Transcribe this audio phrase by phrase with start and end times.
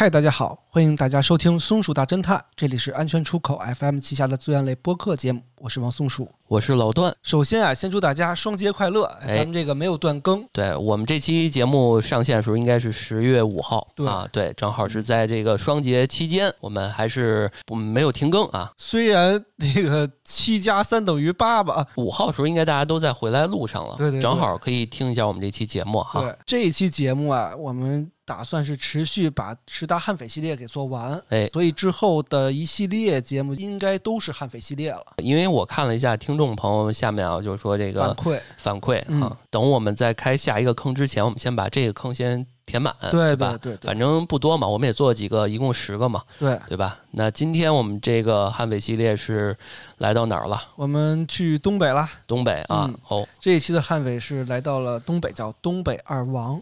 [0.00, 6.28] 嗨，大家好，欢迎大家收听《松鼠大侦探》，这里是安全出口 FM 旗下的资源类播客节目，我是王松鼠。
[6.46, 7.14] 我是老段。
[7.22, 18.72] 首先啊，先祝大家双节快乐，哎咱们这个没有断更，对我们这期节目上线的时候应该是十月五号对啊，对，正好是在这个双节期间，我们还是我们没有停更啊。
[18.78, 26.22] 虽然那个七加三等于八吧，五号时候应该大家都在回来路上了，对对对正好可以听一下我们这期节目哈。
[26.22, 35.02] 对这一期节目啊，我们打算是持续把十大悍匪系列给做完，哎，所以之后的一系列节目应该都是悍匪系列了。
[35.16, 43.58] 因为我看了一下听众朋友们下面啊，就是说这个反馈，反馈嗯啊，等我们在开下一个坑之前，我们先把这个坑先填满，对吧？
[43.60, 46.98] 对对对反正不多嘛，我们也做了几个，一共十个嘛，对，对吧？
[47.12, 49.56] 那今天我们这个悍匪系列是
[49.98, 50.60] 来到哪儿了？
[50.76, 52.08] 我们去东北啦。
[52.26, 56.60] 东北啊，嗯哦，这一期的悍匪是来到了东北，叫东北二王。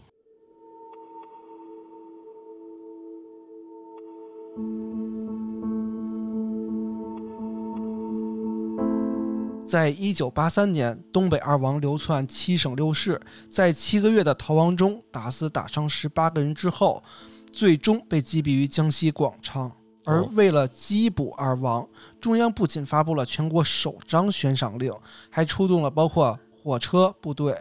[9.67, 17.03] 在一九八三年，东北二王流窜七省六市，在七个月的逃亡中打死打伤十八个人之后，
[17.51, 19.69] 最终被击毙于江西广昌。
[20.05, 21.85] 而哦为了缉捕二王，
[22.21, 24.93] 中央不仅发布了全国首张悬赏令，
[25.29, 27.53] 还出动了包括火车部队、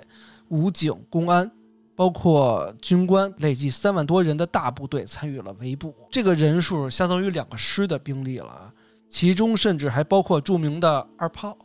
[0.49, 1.51] 武警、公安，
[1.97, 5.93] 包括军官，累计三万多人的大部队参与了围捕。
[6.09, 8.73] 这个人数相当于两个师的兵力了啊，
[9.11, 11.59] 其中甚至还包括著名的二炮。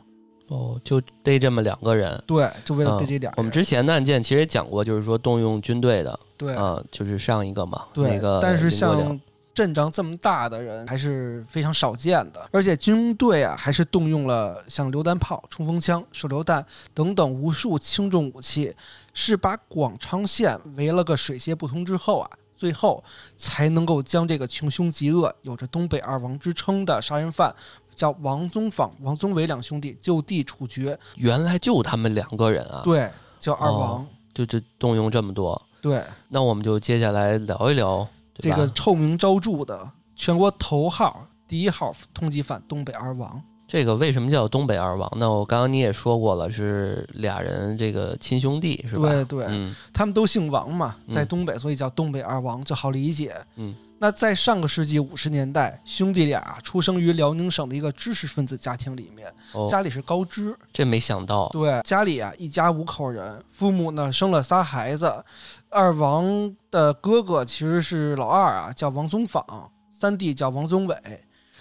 [0.51, 2.21] 哦，就逮这么两个人。
[2.27, 3.33] 对，就为了嗯逮这俩人。
[3.37, 9.17] 我们之前的案件其实也讲过，就是说动用军队的，对、啊，就是上一个嘛，对，那个但是像
[9.53, 18.75] 阵仗这么大的人还是非常少见的，而且军队啊还是动用了像榴弹炮、冲锋枪、手榴弹等等无数轻重武器，
[19.13, 23.01] 是把广昌县围了个水泄不通之后啊，最后
[23.37, 27.55] 才能够将这个穷凶极恶、有着东北二王之称的杀人犯。
[27.95, 33.09] 叫王宗访、王宗伟两兄弟就地处决，原来就他们两个人啊，对，
[33.39, 43.41] 叫二王，哦就就动用这么多，对，那我们就接下来聊一聊，这个臭名昭著的全国头号第一号通缉犯东北二王。
[43.67, 45.31] 这个为什么叫东北二王呢？
[45.31, 49.09] 我刚刚你也说过了，是俩人这个亲兄弟是吧？
[49.09, 53.33] 对对，嗯他们都姓王嘛，嗯在东北，所以叫东北二王，就好理解。
[53.55, 53.73] 嗯，
[54.03, 60.57] 那在上个世纪五十年代，兄弟俩出生于辽宁省的一个知识分子家庭里面，哦，家里是高知。
[60.73, 65.23] 这没想到，对，家里啊一家五口人，父母呢生了仨孩子，
[65.69, 66.25] 二王
[66.71, 70.97] 的哥哥其实是老二啊，叫王宗访，三弟叫王宗伟。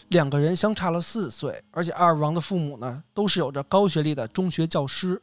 [0.09, 5.21] 两个人相差了四岁，而且二王的父母呢，都是有着高学历的中学教师。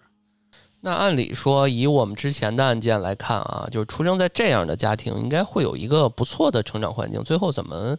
[0.81, 7.21] 那按理说，以我们之前的案件来看啊，就是出生在这样的家庭，应该会有一个不错的成长环境。
[7.23, 7.97] 最后怎么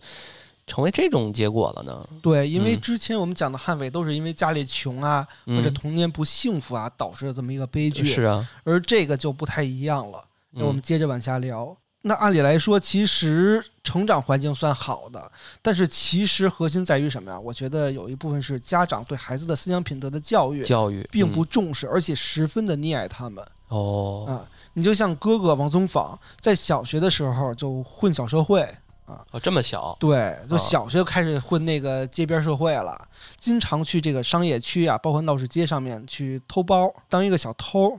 [0.66, 2.08] 成为这种结果了呢？
[2.22, 10.24] 对，因为嗯之前我们讲的悍匪都是因为家里穷啊，或者嗯，童年不幸福啊导致的这么一个悲剧，是啊，而这个就不太一样了。
[10.50, 11.76] 那我们嗯接着往下聊。
[12.03, 17.38] 那按理来说，其实成长环境算好的，但是其实核心在于什么呀？
[17.38, 24.47] 我觉得有一部分是家长对孩子的思想品德的教育教育并不嗯重视，而且十分的溺爱他们哦，啊。
[24.75, 28.62] 你就像哥哥王宗访，在小学的时候就混小社会，
[29.06, 32.97] 哦，这么小，对，就啊小学开始混那个街边社会了，
[33.38, 37.98] 经常去这个商业区啊，包括闹市街上面去偷包，当一个小偷。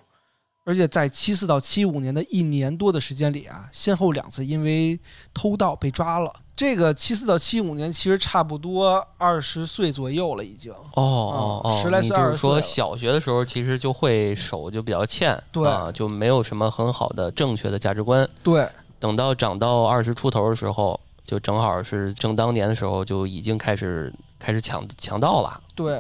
[0.70, 5.00] 而且在七四到七五年的一年多的时间里啊，先后两次因为
[5.34, 6.32] 偷盗被抓了。
[6.56, 10.72] 这个七四到七五年其实差不多二十岁左右了，已经。
[10.72, 18.30] 哦哦哦，十来岁你就是20岁了说小学的时候其实就会手就比较欠，对啊，就没有什么很好的正确的价值观。
[18.44, 18.70] 对
[19.00, 25.60] 等到长到二十出头的时候，就正好是正当年的时候，就已经开始开始抢强盗了。
[25.74, 26.00] 对，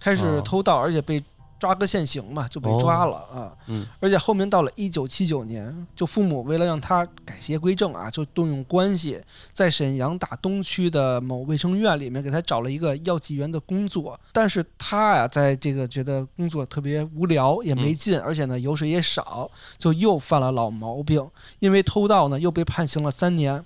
[0.00, 1.22] 开始哦偷盗，而且被
[1.58, 3.56] 抓个现行嘛，就被抓了啊。
[3.66, 9.20] 嗯，而且后面到了一九七九年，就父母为了让他改邪归正啊，就动用关系，
[9.52, 14.18] 在沈阳打东区的某卫生院里面给他找了一个药剂员的工作。
[14.32, 21.28] 但是他呀，在这个觉得工作特别无聊，也没劲，而且呢油水也少，就又犯了老毛病。
[21.58, 23.64] 因为偷盗呢，又被判刑了三年，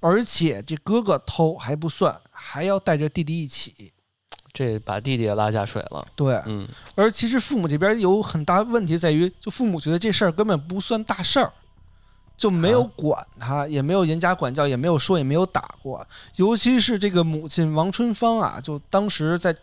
[0.00, 3.92] 而且这哥哥偷还不算，还要带着弟弟一起。
[4.54, 6.06] 这把弟弟也拉下水了。
[6.14, 11.52] 对，嗯，而其实父母这边有很大问题在于，就父母觉得这事儿根本不算大事儿，
[12.36, 16.06] 就没有啊管他，也没有严加管教，也没有说，也没有打过。
[16.36, 19.56] 尤其是这个母亲王春芳啊，就当时在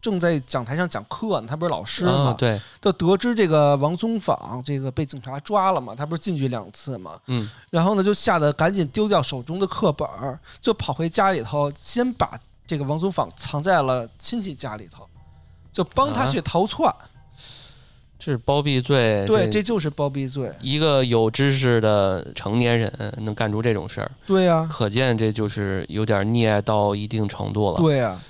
[0.00, 15.04] 正在讲台上讲课呢，他不是老师嘛，啊对，就得知这个王宗坊这个被警察抓了嘛，他不是进去两次嘛，嗯然后呢就吓得赶紧丢掉手中的课本儿，就跑回家里头，先把这个王宗坊藏在了亲戚家里头，
[15.72, 16.88] 就帮他啊去逃窜。
[18.16, 20.52] 这是包庇罪，对，这就是包庇罪。
[20.60, 27.78] 一个有知识的成年人能干出这种事儿，对呀、可见这就是有点溺爱到一定程度了。
[27.80, 28.26] 对呀、嗯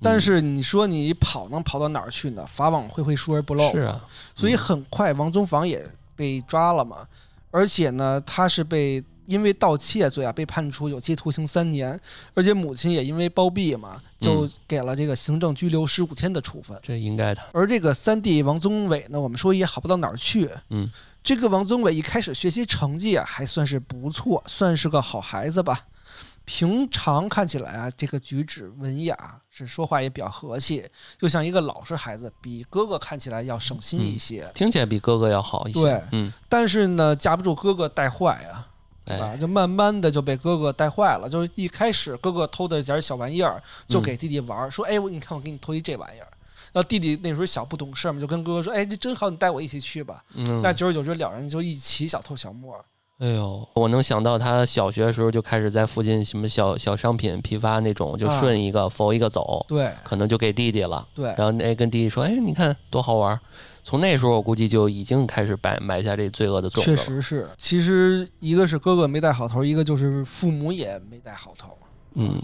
[0.00, 2.46] 但是你说你跑能跑到哪儿去呢？
[2.50, 3.70] 法网恢恢，疏而不漏。
[3.72, 4.00] 是啊，
[4.34, 5.86] 所以很快王宗坊也
[6.16, 7.06] 被抓了嘛，
[7.50, 11.98] 而且呢，他是被因为盗窃罪啊被判处有期徒刑三年，
[12.34, 16.78] 而且母亲也因为包庇嘛，就嗯给了这个行政拘留十五天的处分。
[16.82, 17.42] 这应该的。
[17.52, 20.48] 而这个三弟王宗伟呢，我们说也好不到哪儿去。
[20.70, 20.90] 嗯，
[21.22, 25.86] 这个王宗伟一开始学习成绩啊还算是不错，算是个好孩子吧。
[26.44, 29.16] 平常看起来啊，这个举止文雅，
[29.48, 30.84] 是说话也比较和气，
[31.16, 34.50] 就像一个老实孩子，比哥哥看起来要省心一些。
[34.52, 35.80] 听起来比哥哥要好一些。
[35.80, 38.66] 对嗯，但是呢，架不住哥哥带坏啊，
[39.04, 41.28] 对就慢慢的就被哥哥带坏了。
[41.28, 46.28] 就是一开始哥哥偷的点小玩意儿，就给弟弟玩儿，说：“哎，我你看我给你偷一这玩意儿。”
[46.72, 50.22] 然后弟弟那时候小不懂事儿嘛，就跟哥哥说：“哎，这真好，你带我一起去吧。
[50.34, 52.74] 嗯，那久而久之，两人就一起小偷小摸。
[53.18, 61.06] 哎呦，我能想到他小学的时候就开始在附近什么小小商品批发那种，就啊顺一个否一个走，对可能就给弟弟了。
[61.14, 63.40] 对然后哎跟弟弟说，哎，你看多好玩儿。
[63.84, 66.96] 从那时候我估计就已经开始埋埋下这罪恶的种子确。
[66.96, 67.48] 实是。
[67.56, 71.76] 其实一个是哥哥没带好头，一个就是父母也没带好头。
[72.14, 72.38] 嗯，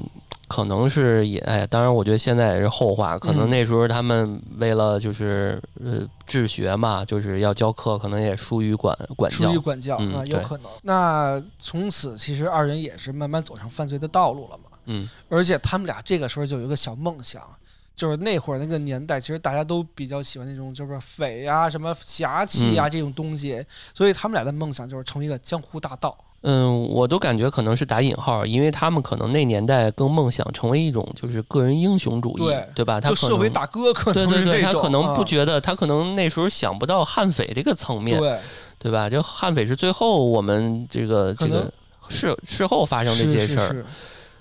[0.49, 9.59] 可能是也哎，当然我觉得现在也是后话，可能嗯那时候他们为了就是呃治学嘛，就是要教课，可能也疏于管管教疏于。
[9.59, 10.71] 管教嗯啊，有可能。
[10.83, 14.65] 那从此，其实二人也是慢慢走上犯罪的道路了嘛。
[14.87, 17.43] 嗯而且他们俩这个时候就有一个小梦想，
[17.99, 23.63] 就是那会儿那个年代，其实大家都比较喜欢那种就是匪啊、什么侠气嗯啊、这种东西，
[23.93, 26.17] 所以他们俩的梦想就是成为一个江湖大盗。
[26.43, 32.43] 嗯，我都感觉可能是打引号，因为他们可能那年代更梦想成为一种就是个人英雄主义，
[32.77, 33.01] 对吧？
[33.01, 38.39] 他可就社会能大哥可对对对，他可能不啊觉得，他可能那时候想不到悍匪这个层面，对，
[38.79, 39.11] 对吧？
[39.11, 41.69] 就悍匪是最后我们这个这个
[42.09, 43.87] 事事后发生这是些事儿，是是，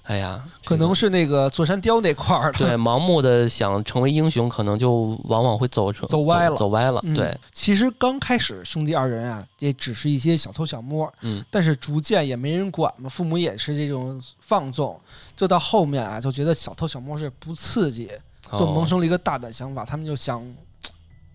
[0.08, 2.60] 哎呀，可能是那个座山雕那块儿的。
[2.60, 7.02] 对 盲目的想成为英雄，可能就往往会走成走歪了走歪了。
[7.04, 14.98] 嗯对，，其实刚开始兄弟二人啊，也只是一些小偷小摸，嗯，但是逐渐也没人管嘛，父母也是这种放纵，
[15.36, 18.10] 就到后面啊，就觉得小偷小摸是不刺激，
[18.54, 20.42] 就萌哦生了一个大胆想法，他们就想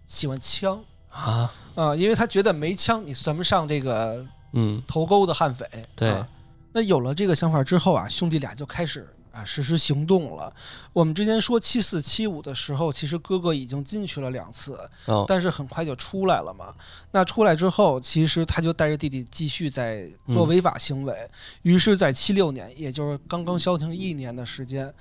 [0.06, 5.66] 喜欢枪啊，啊、因为他觉得没枪你算不上这个嗯，头钩的悍匪。
[5.94, 6.26] 对啊
[6.72, 10.54] 那有了这个想法之后啊，兄弟俩就开始啊实施行动了。
[10.92, 16.74] 我们之前说七四七五的时候，其实哥哥已经进去了两次，哦，但是很快就出来了嘛。
[17.10, 21.14] 那出来之后，其实他就带着弟弟继续在做嗯违法行为。
[21.62, 24.92] 于是，在七六年，也就是刚刚消停一年的时间，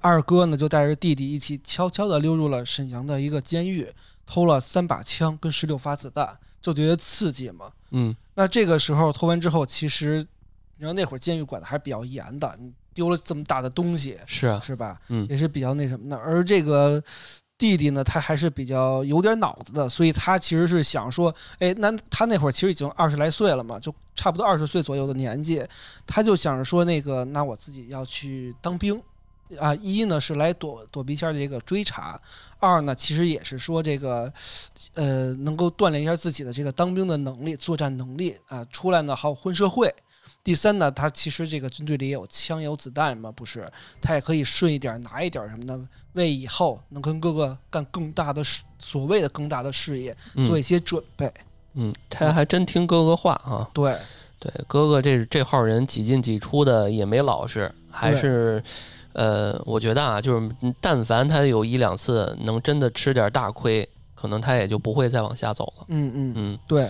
[0.00, 3.86] 二哥呢就带着弟弟一起悄悄地溜入了沈阳的一个监狱，
[4.26, 7.70] 偷了三把枪跟十六发子弹，就觉得刺激嘛。
[7.90, 10.26] 嗯，那这个时候偷完之后，其实
[10.78, 14.98] 你知道那会儿监狱管的还是比较严的，你丢了这么大的东西，是啊，是吧？
[15.08, 16.16] 嗯也是比较那什么的。
[16.16, 17.02] 而这个
[17.58, 25.62] 弟弟呢，他还是比较有点脑子的，所以他其实是想说，哎，那他那会儿其实已经二十来岁了嘛，就差不多二十岁左右的年纪，
[26.06, 29.02] 他就想着说，那个那我自己要去当兵。
[29.58, 32.20] 啊，一呢是来躲躲避一下这个追查，
[32.58, 34.30] 二呢其实也是说这个，
[34.92, 39.90] 呃，能够锻炼一下自己的这个当兵的能力、作战能力啊，出来呢好混社会。
[40.44, 43.70] 第三呢，他其实这个军队里也有枪也有子弹嘛，不是？
[44.00, 45.78] 他也可以顺一点拿一点什么的，
[46.14, 50.16] 为以后能跟哥哥干更大的事，所谓的更大的事业
[50.46, 51.30] 做一嗯些准备。
[51.74, 53.68] 嗯，他还真听哥哥话啊。
[53.74, 53.94] 对，
[54.38, 58.62] 对，哥哥这这号人几进几出的，也没老实，还是，
[59.12, 65.84] 呃，我觉得啊，就是嗯但凡他有一两次能真的吃点大亏，可能他也就不会再往下走了。
[65.88, 66.88] 嗯嗯，嗯对。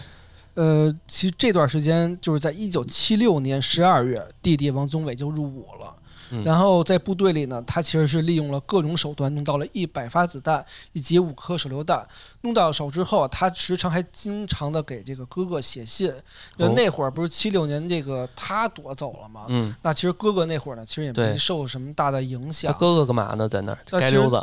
[0.59, 5.95] 呃，其实这段时间就是在一九七六年十二月，弟弟王宗伟就入伍了。
[6.31, 12.07] 嗯然后在部队里呢，他其实是利用了各种手段，弄到了一百发子弹以及五颗手榴弹。
[12.43, 16.13] 弄到手之后，他时常还经常的给这个哥哥写信。
[16.57, 19.47] 那会儿不是七六年这个他夺走了吗？
[19.49, 22.73] 嗯，那其实哥哥那会儿呢，其实也没受什么大的影他响。
[22.75, 23.49] 哥哥干嘛呢？
[23.49, 23.79] 在那儿。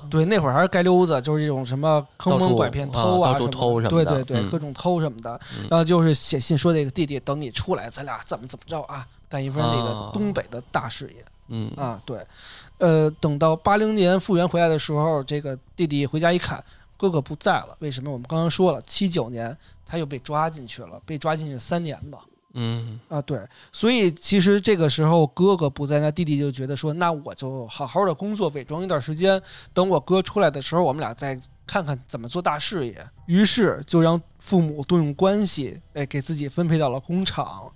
[0.10, 5.40] 对，那会儿还是街溜子，就是这种什么坑蒙拐骗、偷啊到处什么偷什么的对对对，嗯各种偷什么的。
[5.58, 11.24] 嗯然后就是写信说这个弟弟等你出来，咱俩怎么怎么着啊，干一份那个啊东北的大事业。
[11.48, 12.26] 嗯啊，对，
[12.80, 16.64] 呃，等到八零年复原回来的时候，这个弟弟回家一看，
[16.98, 17.76] 哥哥不在了。
[17.80, 18.12] 为什么？
[18.12, 22.26] 我们刚刚说了，七九年他又被抓进去了，被抓进去三年吧。
[22.58, 23.40] 嗯啊，对，
[23.72, 29.40] 所以其实这个时候哥哥不在，那弟弟就觉得说，那我就好好的工作，伪装一段时间，
[29.74, 32.98] 等我哥出来的时候，我们俩再看看怎么做大事业。
[33.26, 37.70] 于是就让父母动用关系，哎，给自己分配到了工厂。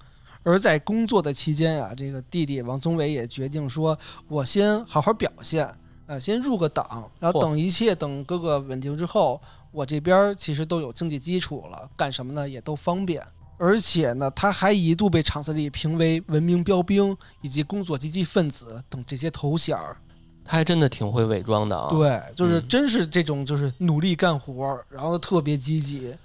[0.44, 5.70] 而在工作的期间啊，这个弟弟王宗伟也决定说，我先好好表现，
[6.08, 9.40] 呃，先入个党，然后等一切等哥哥稳定之后，
[9.72, 13.22] 我这边儿其实都有经济基础了，干什么呢也都方便。
[13.58, 19.98] 而且呢，他还一度被厂子里评为文明标兵以及工作积极分子等这些头衔儿。
[20.46, 26.16] 他还真的挺会伪装的啊。，对，就是嗯真是这种，就是努力干活儿，然后特别积极。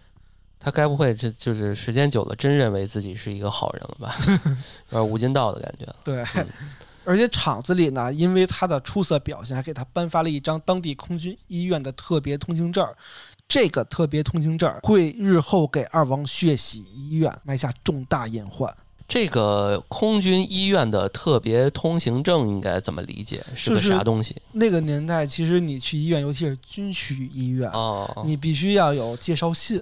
[0.65, 4.17] 他该不会这就是时间久了，真认为自己是一个好人了吧？
[4.91, 5.87] 有点无间道的感觉。
[6.03, 6.49] 对，嗯
[7.05, 12.89] 而且厂子里呢，因为他的出色表现，还给他颁发了一张当地空军医院的特别通行证。
[13.47, 18.75] 这个特别通行证会日后给二王血洗医院埋下重大隐患。
[19.07, 23.45] 这个空军医院的特别通行证应该怎么理解？
[23.55, 24.35] 是个啥东西？
[24.53, 29.81] 那个年代，其实你去医院，尤其是军区医院，哦，你必须要有介绍信。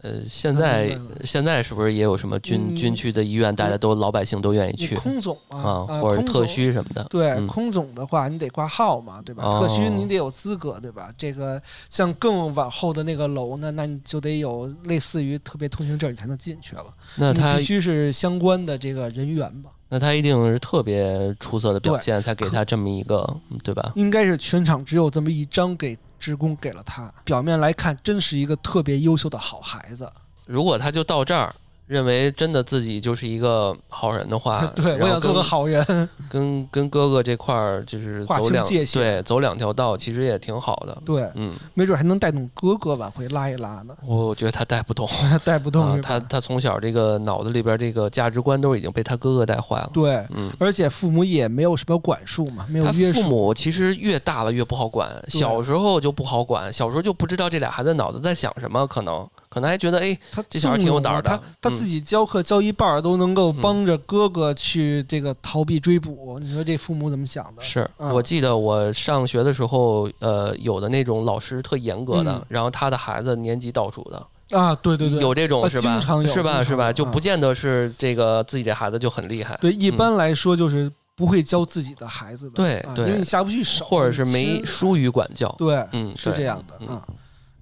[0.00, 7.02] 呃，现在现在是不是也有什么军嗯军区的医院，大家都老百姓都愿意去空总嘛，啊，啊或者特需什么的？
[7.10, 9.44] 对，嗯空总的话，你得挂号嘛，对吧？
[9.44, 11.10] 哦特需你得有资格，对吧？
[11.18, 16.84] 这个像更往后的那个楼呢，那你就得有类似于特别通行证，你才能进去了。
[17.16, 19.70] 那他必须是相关的这个人员吧？
[19.88, 23.90] 那他一定是特别出色的表现，才给他这么一个，嗯对吧？
[23.96, 27.12] 应该是全场只有这么一张给职工给了他。
[27.24, 30.10] 表面来看，真是一个特别优秀的好孩子。
[30.46, 31.54] 如果他就到这儿，
[31.88, 35.84] 认为真的自己就是一个好人的话， 对，我想做个好人。
[36.30, 40.96] 跟跟哥哥这块儿就是划走两清界限对走两条道，其实也挺好的。
[41.04, 43.96] 对，嗯，没准还能带动哥哥往回拉一拉呢。
[44.06, 45.08] 我觉得他带不动
[45.42, 49.90] 带不动啊他他从小这个脑子里边这个价值观都已经被他哥哥带坏了。
[49.94, 53.22] 对，嗯，而且父母也没有什么管束嘛，没有他约束。
[53.22, 67.62] 父母其实越大了越不好管，小时候就不好管，小时候就不知道这俩孩子脑子在想什么，可能可能还觉得哎，他这小孩挺有胆儿的他他嗯自己教课教一半儿都能够嗯帮着哥哥去这个逃避追捕，你说这父母怎么想的？
[67.62, 75.92] 是嗯我记得我上学的时候，呃，有的那种老师特严格的嗯，然后他的孩子年级倒数的，啊，对对对，有这种啊是吧？
[75.92, 76.62] 经常有是吧？
[76.62, 76.92] 是吧？
[76.92, 85.54] 就不见得是这个自己的孩子就很厉害，对，一嗯般来说就是不会教自己的孩子的，对对啊因为你下不去手，或者是没疏于管教。
[85.58, 87.02] 对，嗯，是这样的嗯啊。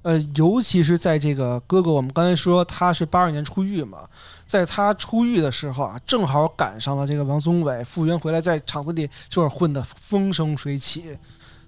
[0.07, 4.09] 呃，尤其是在这个哥哥，我们刚才说他是八二年出狱嘛，
[4.47, 11.19] 在他出狱的时候啊，正好赶上了这个王宗伟复员回来，在厂子里就是混得风生水起，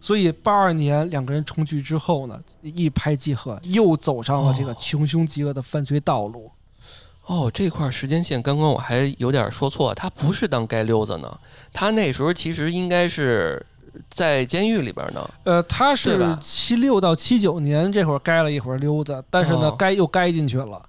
[0.00, 6.48] 所以八二年两个人重聚之后呢，一拍即合，又走上了这个哦穷凶极恶的犯罪道路。
[7.26, 11.40] 哦，这块时间线刚刚我还有点说错，他不是当街溜子呢，
[11.72, 13.66] 他那时候其实应该是
[14.10, 15.30] 在监狱里边呢。
[15.44, 20.82] 呃，他是吧七六到七九年这会儿该了一会儿溜子，但是呢哦，该又该进去了。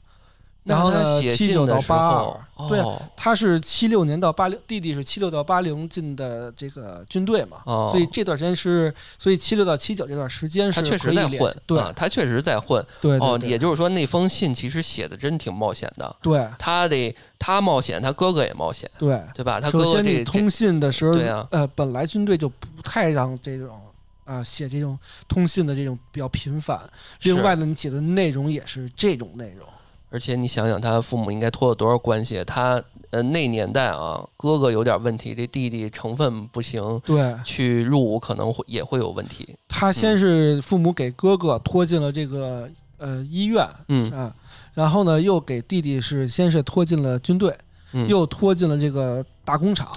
[0.64, 2.84] 然后呢，写七九到八候二，，对
[3.16, 12.86] 他是七六年到八零，弟弟是七六到八零进的这个军队嘛，哦所以这段时间是，所以七六到七九这段时间是他确实在混，对、啊他确实在混。
[13.02, 16.16] 对哦，对也就是说那封信其实写的真挺冒险的。
[16.22, 19.20] 对他得他冒险，他哥哥也冒险，对。
[19.34, 19.60] 对吧？
[19.60, 23.80] 他哥哥首先，你通信的时候，对啊呃，本来军队就不太让这种
[24.26, 26.80] 啊、写这种通信的这种比较频繁。
[27.24, 29.66] 另外呢，你写的内容也是这种内容。
[30.12, 32.44] 而且你想想，他父母应该托了多少关系？
[32.44, 39.56] 他呃那年代啊，哥哥有点问题，这弟弟成分不行，对去入伍可能会也会有问题。
[39.68, 44.36] 他先是父母给哥哥拖进了这个呃医院，嗯啊，
[44.74, 47.56] 然后呢，又给弟弟是先是拖进了军队，
[47.94, 49.88] 嗯，又拖进了这个大工厂。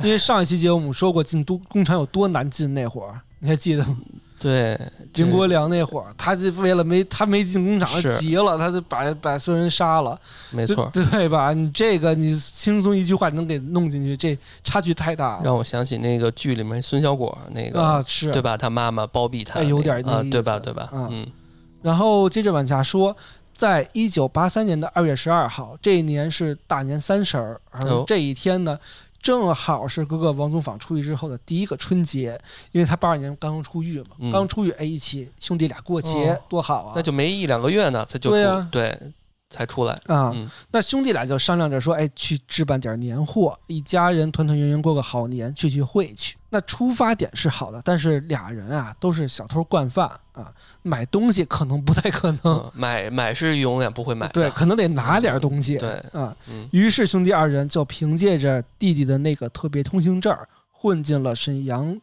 [0.00, 3.96] 因为上一期节目我们说过进都工厂有多难进，那会儿你还记得吗？
[4.38, 4.78] 对，
[5.14, 7.88] 林国这良那会儿，他就为了没他没进工厂，
[8.18, 10.18] 急了，他就把把所有人杀了，
[10.50, 10.88] 没错。
[10.92, 11.52] 对对吧？
[11.54, 18.04] 你这个你轻松一句话能给弄进去，这差距太大了让我想起那个剧里面孙小果那个，啊！
[18.06, 18.56] 是对吧？
[18.56, 20.54] 他妈妈包庇他哎有点那个意对吧？
[20.54, 20.90] 思对吧？
[20.92, 21.26] 嗯嗯
[21.82, 23.16] 然后接着往下说，
[23.54, 27.60] 在一九八三年的二月十二号，这一年是大年三十儿，
[28.06, 28.78] 这一天呢，
[29.20, 32.40] 正好是哥哥王宗访出狱之后的第一个春节，
[32.72, 36.92] 因为他八二年刚刚出狱嘛，嗯刚出狱，哎，一起兄弟俩过节、哦多好啊！
[36.94, 38.98] 那就没一两个月呢，他就对啊对，
[39.50, 39.94] 才出来。
[40.06, 40.32] 啊。
[40.34, 46.36] 嗯那兄弟俩就商量着说，哎，去置办点年货，一家人团团圆圆过个好年，聚聚会去。
[46.56, 50.50] 那出发点是好的，但是俩人啊都是小偷惯犯啊，
[50.82, 54.32] 买东西可能不太可能，嗯，买买是永远不会买的。
[54.32, 55.76] 对，可能得拿点东西。
[55.76, 61.94] 对啊，嗯于是兄弟二人就凭借着弟弟的那个特别通行证儿，混进了沈阳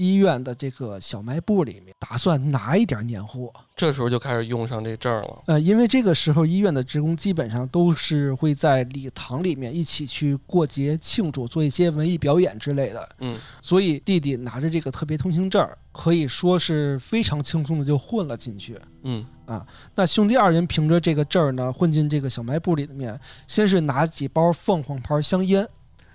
[0.00, 3.52] 医院的这个小卖部里面，打算拿一点年货。
[3.76, 5.42] 这时候就开始用上这证儿了。
[5.46, 18.78] 呃，因为这个时候医院的职工基本上都是会在礼堂里面一起去过节庆祝，做一些文艺表演之类的，嗯所以弟弟拿着这个特别通行证儿，可以说是非常轻松的就混了进去。
[19.02, 25.68] 嗯啊那兄弟二人凭着这个证儿呢，混进这个小卖部里面，先是拿几包凤凰牌香烟，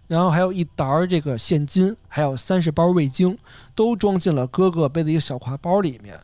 [0.08, 3.38] 然后还有一沓儿这个现金，还有三十包味精，
[3.74, 6.20] 都装进了哥哥背的一个小挎包里面。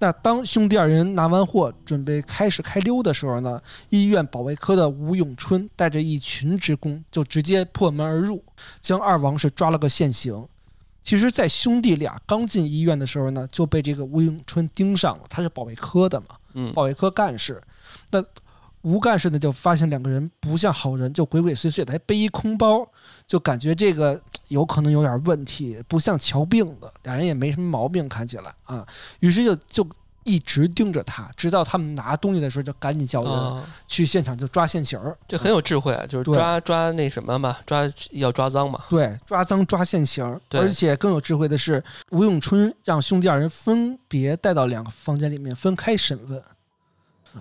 [0.00, 8.40] 那当兄弟二人拿完货，准备开始开溜的时候呢，医院保卫科的吴永春带着一群职工就直接破门而入，
[8.80, 10.46] 将二王是抓了个现行。
[11.02, 17.60] 其实，在兄弟俩刚进医院的时候呢，就被这个吴永春盯上了，他是保卫科的嘛，嗯保卫科干事。
[18.10, 18.22] 那
[18.88, 22.88] 吴干事呢，就发现两个人不像好人，就鬼鬼祟祟的，还背一空包，
[23.26, 24.18] 就感觉这个
[24.48, 28.86] 有可能有点问题，不像瞧病的，俩人也没什么毛病，看起来啊。
[29.20, 29.86] 于是就就
[30.24, 35.14] 一直盯着他，直到他们拿东西的时候，就赶紧叫人啊，去现场就抓现行儿。
[35.28, 38.84] 这很有智慧啊，就是抓抓那什么嘛，抓要抓赃嘛。
[38.88, 46.42] 对，抓赃抓现行儿，而且更有智慧的是，吴永春让兄弟二人分别带到两个房间里面分开审问，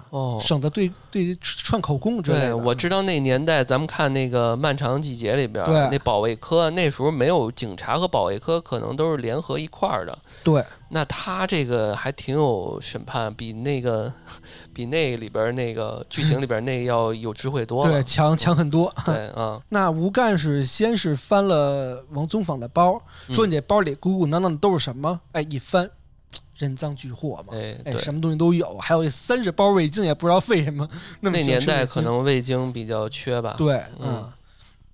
[0.09, 2.57] 哦，省得对对串口供之类对，的。
[2.57, 10.17] 我知道那年代，咱们看那个《漫长季节》里边那保卫科那时候没有警察和保卫科，可能都是联合一块儿的。
[10.43, 14.11] 对那他这个还挺有审判，比那个
[14.73, 17.91] 比那里边那个剧情里边儿那要有智慧多了。
[17.91, 18.93] 对，强强很多。
[19.03, 25.19] 对啊， 那吴干事先是翻了王宗坊的包，说嗯你这包里鼓鼓囊囊的都是什么？
[25.33, 25.89] 哎，一翻，
[26.57, 27.53] 人赃俱获嘛。
[27.53, 30.87] 哎，哎，什么东西都有，还有三十包味精，也不知道为什么
[31.21, 33.55] 那么年代可能味精比较缺吧。
[33.57, 34.33] 对，嗯嗯。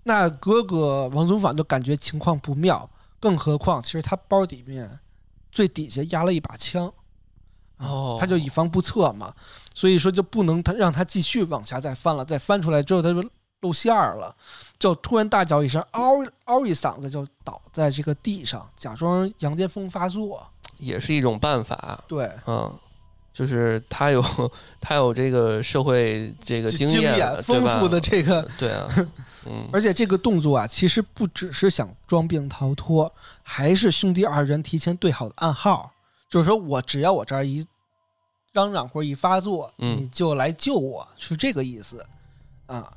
[0.03, 2.89] 那哥哥王宗坊就感觉情况不妙，
[3.19, 4.99] 更何况其实他包里面
[5.49, 6.91] 最底下压了一把枪，
[8.19, 9.33] 他就以防不测嘛，
[9.73, 13.23] 所以说就不能他让他继续往下再翻了，再翻出来之后他就
[13.63, 14.35] 露馅儿了，
[14.77, 16.13] 就突然大叫一声，嗷
[16.45, 20.45] 嗷一嗓子就倒在这个地上，假装羊癫疯发作。
[20.77, 22.03] 也是一种办法。
[22.07, 22.71] 对，嗯，
[23.31, 24.21] 就是他有
[24.81, 28.87] 他有这个社会这个经验，验丰富的这个 对啊，
[29.47, 33.09] 嗯，而且这个动作啊，其实不只是想装病逃脱，
[33.41, 35.89] 还是兄弟二人提前对好的暗号，
[36.29, 37.65] 就是说我只要我这儿一
[38.51, 39.95] 嚷嚷或者一发作，嗯。
[40.01, 42.05] 你就来救我，是这个意思。
[42.65, 42.91] 啊。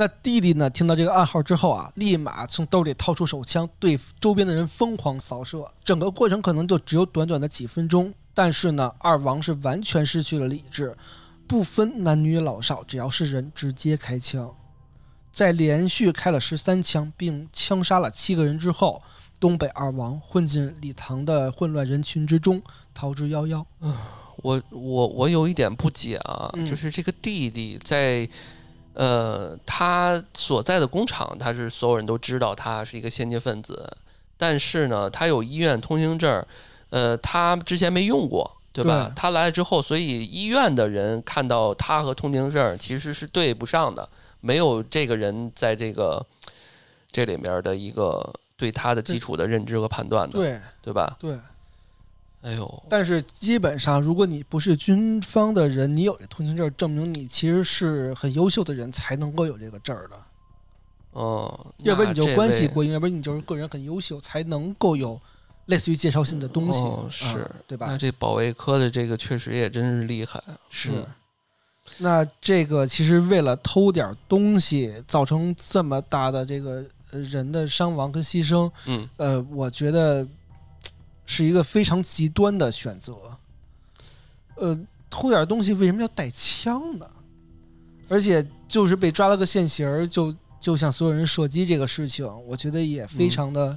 [0.00, 5.68] 那弟弟呢，听到这个暗号之后啊，立马从兜里掏出手枪，对周边的人疯狂扫射。
[5.82, 10.96] 整个过程可能就只有短短的几分钟，但是呢，二王是完全失去了理智，
[11.48, 14.54] 不分男女老少，只要是人直接开枪。
[15.32, 19.02] 在连续开了十三枪，并枪杀了七个人之后，
[19.40, 22.62] 东北二王混进礼堂的混乱人群之中，
[22.94, 23.64] 逃之夭夭。
[24.36, 28.28] 我我我有一点不解啊，嗯就是这个弟弟在。
[28.98, 33.96] 呃，他所在的工厂，他是所有人都知道他是一个先进分子，
[34.36, 36.44] 但是呢，他有医院通行证，
[36.90, 39.04] 呃，他之前没用过，对吧？
[39.04, 44.08] 对他来了之后，所以医院的人看到他和通行证其实是对不上的，
[44.40, 46.20] 没有这个人在这个
[47.12, 51.16] 这里面的一个对他的基础的认知和判断的，对对吧？
[51.20, 51.38] 对，
[52.40, 60.16] 哎呦，但是基本上，如果你不是军方的人，你有这通行证，证明你其实是很优秀的人，才能够有这个证儿的。
[61.12, 65.20] 哦，要不然你就关系过硬，要不然你就是个人很优秀，才能够有
[65.66, 67.98] 类似于介绍信的东西，哦是啊对吧那？
[67.98, 71.06] 这保卫科的这个确实也真是厉害，是嗯。
[71.96, 80.24] 那这个其实为了偷点东西，造成这么大的这个呃人的伤亡跟牺牲，嗯，呃，我觉得
[81.28, 83.14] 是一个非常极端的选择。
[84.56, 84.76] 呃，
[85.10, 87.06] 偷点东西为什么要带枪呢？
[88.08, 93.76] 而且就是被抓了个现行儿，就就向所有人射击这个事情，我觉得也非常的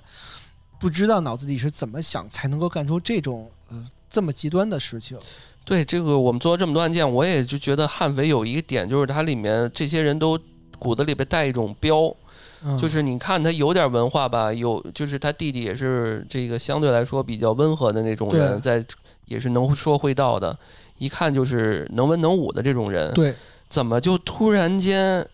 [0.79, 5.19] 不知道脑子里是怎么想才能够干出这种呃这么极端的事情。
[5.65, 10.39] 对这个我们做了这么多案件，我也就觉得悍匪有一个点，就是它里面这些人都
[10.79, 12.15] 骨子里边带一种标，
[12.63, 18.83] 嗯、就是你看他有点文化吧，有就是他弟弟也是这个相对来说比较温和的那种人，在
[19.25, 20.57] 也是能说会道的，
[20.97, 23.13] 一看就是能文能武的这种人。
[23.13, 23.33] 对
[23.69, 25.25] 怎么就突然间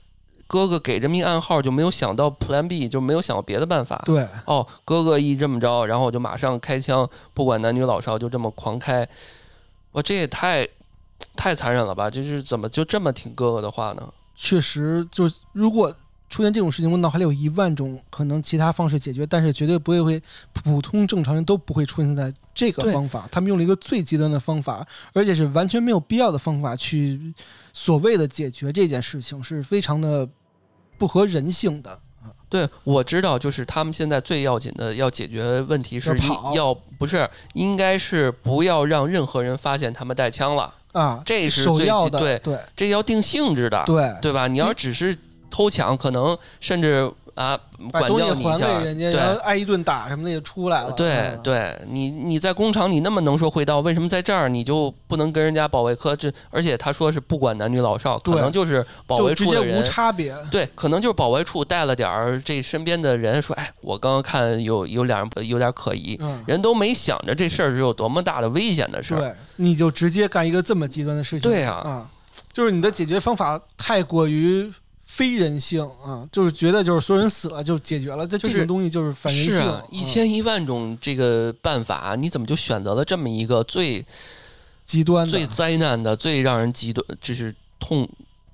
[0.46, 4.02] 哥哥给这么一暗号，就没有想到 Plan B，就没有想到别的办法？
[4.06, 9.08] 对，哦，哥哥一这么着，然后我就马上开枪，不管男女老少，就这么狂开。
[9.92, 10.68] 我这也太
[11.36, 12.10] 太残忍了吧？
[12.10, 14.08] 就是怎么就这么听哥哥的话呢？
[14.36, 15.92] 确实，就是如果
[16.30, 20.22] 出现这种事情，我脑海里有一万种可能其他方式解决，但是绝对不会会
[20.54, 23.28] 普通正常人都不会出现在这个方法。
[23.32, 27.34] 他们用了一个最极端的方法，而且是完全没有必要的方法去
[27.74, 30.28] 所谓的解决这件事情，是非常的
[30.98, 32.00] 不合人性的。
[32.50, 36.18] 对，我知道，就是他们现在最要紧的要解决问题是
[36.56, 44.48] 要不是应该是不要让任何人发现他们带枪了，啊，这是最首要的，对对这要定性质的，对对吧？
[44.48, 45.18] 你要只是
[45.50, 47.60] 偷抢，可能甚至啊
[47.92, 50.92] 管教你一下，对然后挨一顿打什么的也出来了。
[50.94, 56.16] 对嗯，对，你你在工厂你那么能说会道，为什么在这儿你就不能跟人家保卫科？
[56.16, 59.84] 这而且他说是不管男女老少，可能就是保卫处的人。
[59.84, 60.36] 差别。
[60.50, 69.20] 对，可能就是保卫处带了点儿这身边的人说，哎，我刚刚看有有两人有点可疑，嗯，人都没想着这事儿是有多么大的危险的事儿。
[69.20, 71.48] 对，你就直接干一个这么极端的事情。
[71.48, 72.10] 对啊啊，
[72.52, 74.72] 就是你的解决方法太过于
[75.08, 79.56] 非人性啊，就是觉得就是所有人死了就解决了，这就是这种东西就是反人性。
[79.56, 84.06] 是啊，一嗯千一万种这个办法，你怎么就选择了这么一个最
[84.84, 88.08] 极端的，最灾难的、最让人极端，就是痛，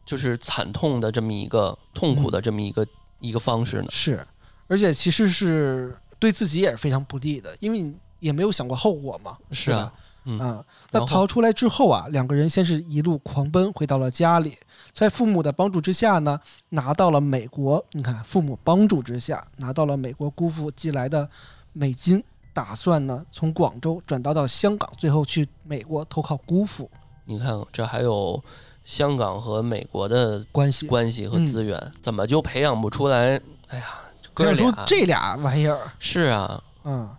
[0.05, 2.85] 就是惨痛的这么一个痛苦的这么一个、
[3.19, 3.87] 一个方式呢？
[3.89, 4.25] 是，
[4.67, 9.35] 而且其实是对自己也是非常不利的，因为你也没有想过后果嘛。
[9.51, 9.91] 是啊，
[10.25, 14.57] 嗯，啊，那逃出来之后啊，两个人先是一路狂奔回到了家里，
[14.91, 17.83] 在父母的帮助之下呢，拿到了美国。
[17.91, 21.29] 你看，父母帮助之下拿到了美国姑父寄来的
[21.73, 26.89] 美金，打算呢从广州转到到香港，最后去美国投靠姑父
[27.25, 28.41] 你看这还有
[28.85, 33.41] 香港和美国的关系，关系和资源，怎么就培养不出来？
[33.69, 33.85] 哎呀，
[34.33, 35.79] 哥俩这俩玩意儿。
[35.99, 37.09] 是啊，嗯，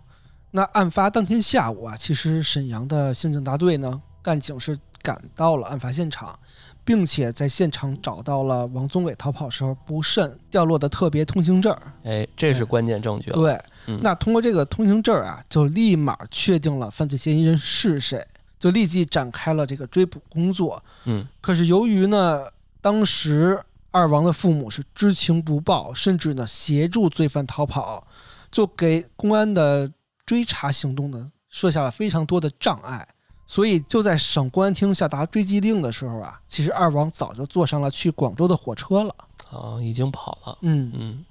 [0.55, 6.39] 那案发当天下午啊，其实沈阳的刑警大队呢，干警是赶到了案发现场，
[6.85, 11.75] 并且在现场找到了王宗伟逃跑时候不慎掉落的特别通行证。
[12.05, 13.35] 哎，这是关键证据了。
[13.35, 18.25] 对，嗯那通过这个通行证啊，就立马确定了犯罪嫌疑人是谁，
[18.57, 20.81] 就立即展开了这个追捕工作。
[21.03, 22.45] 嗯，可是由于呢，
[22.79, 23.59] 当时
[23.91, 28.07] 二王的父母是知情不报，甚至呢协助罪犯逃跑，
[28.49, 29.91] 就给公安的
[30.25, 33.07] 追查行动呢设下了非常多的障碍。
[33.47, 39.15] 所以就在省公安厅下达追缉令的时候啊，其实二王早就坐上了去广州的火车了。
[39.51, 40.57] 啊，已经跑了。
[40.61, 41.25] 嗯，嗯，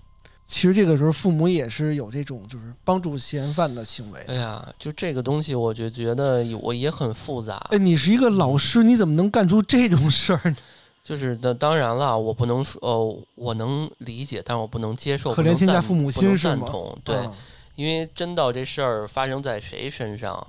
[0.45, 4.21] 其实这个时候父母也是有这种就是帮助嫌犯的行为。
[4.29, 7.57] 哎呀，就这个东西，我就觉得我也很复杂。
[7.71, 10.57] 哎，你是一个老师，你怎么能干出这种事儿呢？
[11.03, 17.33] 就是那当然了，我不能说，呃，我能理解，但我不能接受，可怜天下父母心是吗赞同，对，啊
[17.75, 20.47] 因为真到这事儿发生在谁身上，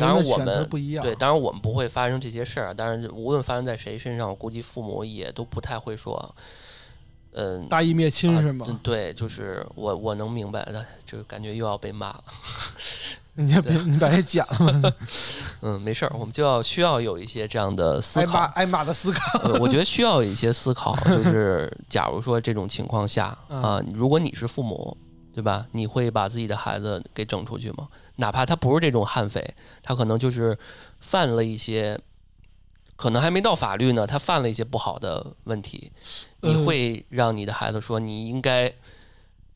[0.00, 1.04] 当然我们不一样。
[1.04, 6.34] 对，当然我们不会发生这些事儿，但是无论发生在谁身上，我估计父母也都不太会说，
[7.32, 8.64] 嗯、大义灭亲啊是吗？
[8.68, 12.24] 嗯对，就是我我能明白的，就感觉又要被骂了。
[13.36, 14.94] 你也别你把这剪了，
[15.60, 18.52] 嗯，没事儿，我们就要需要有一些这样的思挨骂考。
[18.54, 19.40] 挨骂的思考。
[19.40, 24.96] 呃我觉得需要有一些思考， 就是假如说这种情况下嗯啊，如果你是父母，
[25.34, 25.66] 对吧？
[25.72, 27.88] 你会把自己的孩子给整出去吗？
[28.16, 30.56] 哪怕他不是这种悍匪，他可能就是
[31.00, 32.00] 犯了一些，
[32.94, 35.90] 可能还没到法律呢，他犯了一些不好的问题，
[36.40, 38.72] 你呃会让你的孩子说你应该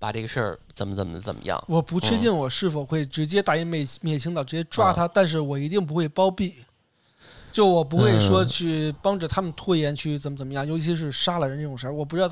[0.01, 1.63] 把这个事儿怎么怎么怎么样？
[1.69, 6.55] 我不确嗯定我是否会直接大义灭灭亲的直接抓他，但是我一定不会包庇。
[7.51, 12.31] 就我不会说嗯去帮着他们拖延去怎么怎么样，尤其是杀了人这种事儿，我不知道，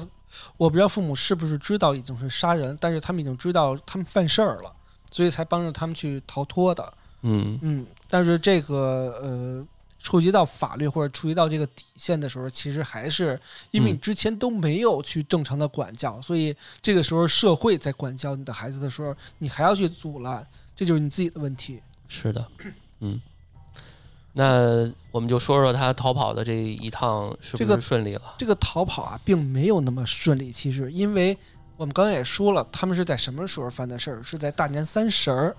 [0.57, 4.72] 我不知道父母是不是知道已经是杀人，但是他们已经知道他们犯事儿了，
[5.11, 6.92] 所以才帮着他们去逃脱的。
[7.22, 9.66] 嗯嗯，但是这个呃，
[9.98, 13.38] 触及到法律或者触及到这个底线的时候，其实还是
[13.70, 21.81] 因为你嗯之前都没有去正常的管教，所以这个时候社会在管教你的孩子的时候，你还要去阻拦，这就是你自己的问题。
[22.09, 22.46] 是的，
[23.00, 23.20] 嗯。
[24.38, 28.35] 那我们就说说他逃跑的这一趟是这个不是顺利了？
[28.37, 30.53] 这个逃跑啊，并没有那么顺利。
[30.53, 31.35] 其实，因为
[31.79, 34.22] 我们刚才也说了，他们是在什么时候犯的事儿？
[34.22, 35.57] 是在大年三十儿。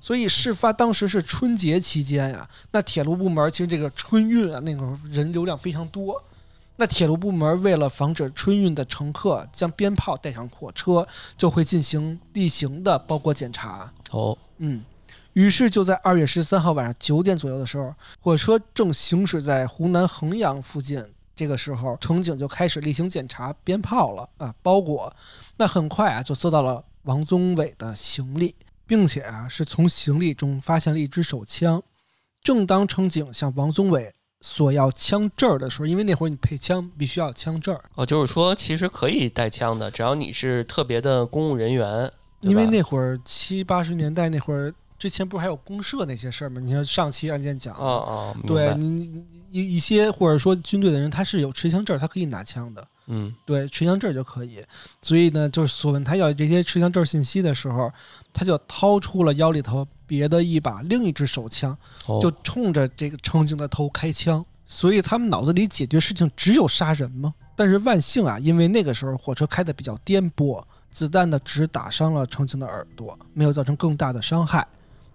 [0.00, 6.20] 所以事发当时是春节期间呀、那铁路部门其实这个春运啊，那个人流量非常多。
[6.76, 13.92] 那铁路部门为了防止春运的乘客将鞭炮带上火车，就会进行例行的包裹检查。
[14.10, 14.84] 哦，嗯，
[15.38, 21.00] 于是就在二月十三号晚上九点左右的时候，火车正行驶在湖南衡阳附近，
[21.36, 25.14] 这个时候，乘警就开始例行检查鞭炮了啊，包裹。
[25.56, 28.52] 那很快啊，就搜到了王宗伟的行李，
[28.84, 31.80] 并且啊，是从行李中发现了一支手枪。
[32.42, 46.60] 正当乘警向王宗伟索要枪证儿的时候，因为那会儿你配枪必须要枪证儿，哦，就是说其实可以带枪的，只要你是特别的公务人员，因为那会儿七八十年代那会儿之前不是还有公社那些事儿吗？
[46.60, 52.86] 你看上期案件讲的，哦哦，明白对你你一一些或者说军队的人，他是有持枪证，他可以拿枪的。
[53.06, 54.62] 嗯对，持枪证就可以。
[55.00, 57.90] 所以呢，就是索问他要这些持枪证信息的时候，
[58.32, 61.74] 他就掏出了腰里头别的一把另一支手枪，
[62.06, 64.44] 哦就冲着这个乘警的头开枪。
[64.66, 67.32] 所以他们脑子里解决事情只有杀人吗？
[67.56, 74.66] 但是万幸啊，因为那个时候火车开的比较颠簸，子弹呢只打伤了乘警的耳朵，没有造成更大的伤害。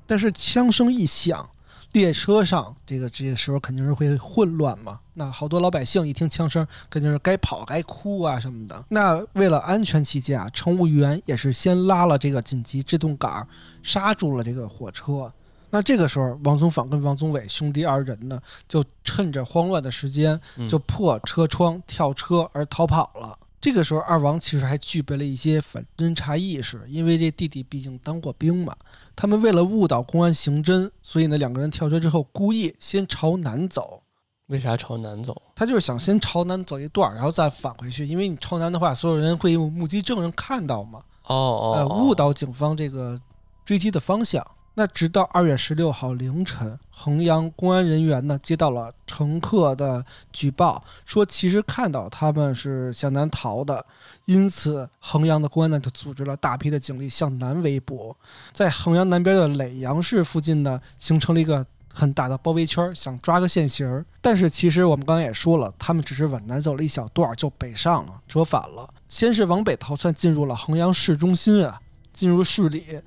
[0.06, 1.50] 但是枪声一响，
[1.94, 5.00] 列车上这个这个时候肯定是会混乱嘛。
[5.14, 8.84] 那好多老百姓一听枪声，肯定是该跑该哭啊什么的。
[8.90, 13.48] 那为了安全起见啊，乘务员也是先拉了这个紧急制动杆，
[13.84, 15.32] 刹住了这个火车。
[15.70, 23.38] 那这个时候，王宗坊跟王宗伟兄弟二人呢，就趁着慌乱的时间，嗯就破车窗跳车而逃跑了。
[23.64, 28.76] 这个时候，二王其实还具备了一些反侦查意识，因为这弟弟毕竟当过兵嘛。
[29.16, 34.04] 他们为了误导公安刑侦，所以呢，两个人跳车之后故意先朝南走。
[34.48, 35.42] 为啥朝南走？
[35.56, 43.18] 他就是想先朝南走一段儿，然后再返回去，因为你朝南的话，所有人会有目击证人看到嘛，哦哦，呃，哦误导警方这个
[43.64, 44.46] 追击的方向。
[44.76, 53.86] 那直到二月十六号凌晨，衡阳公安人员呢接到了乘客的举报，说其实看到他们是向南逃的，
[54.26, 58.16] 因此衡阳的公安呢就组织了大批的警力向南围捕，
[58.52, 64.04] 在衡阳南边的耒阳市附近呢形成了一个很大的包围圈，想抓个现行儿。
[64.22, 68.92] 但是其实我们刚才也说了，他们只是往南走了一小段就北上了，折返了。
[69.08, 71.80] 先是往北逃窜，进入了衡阳市中心啊，
[72.12, 73.00] 进入市里，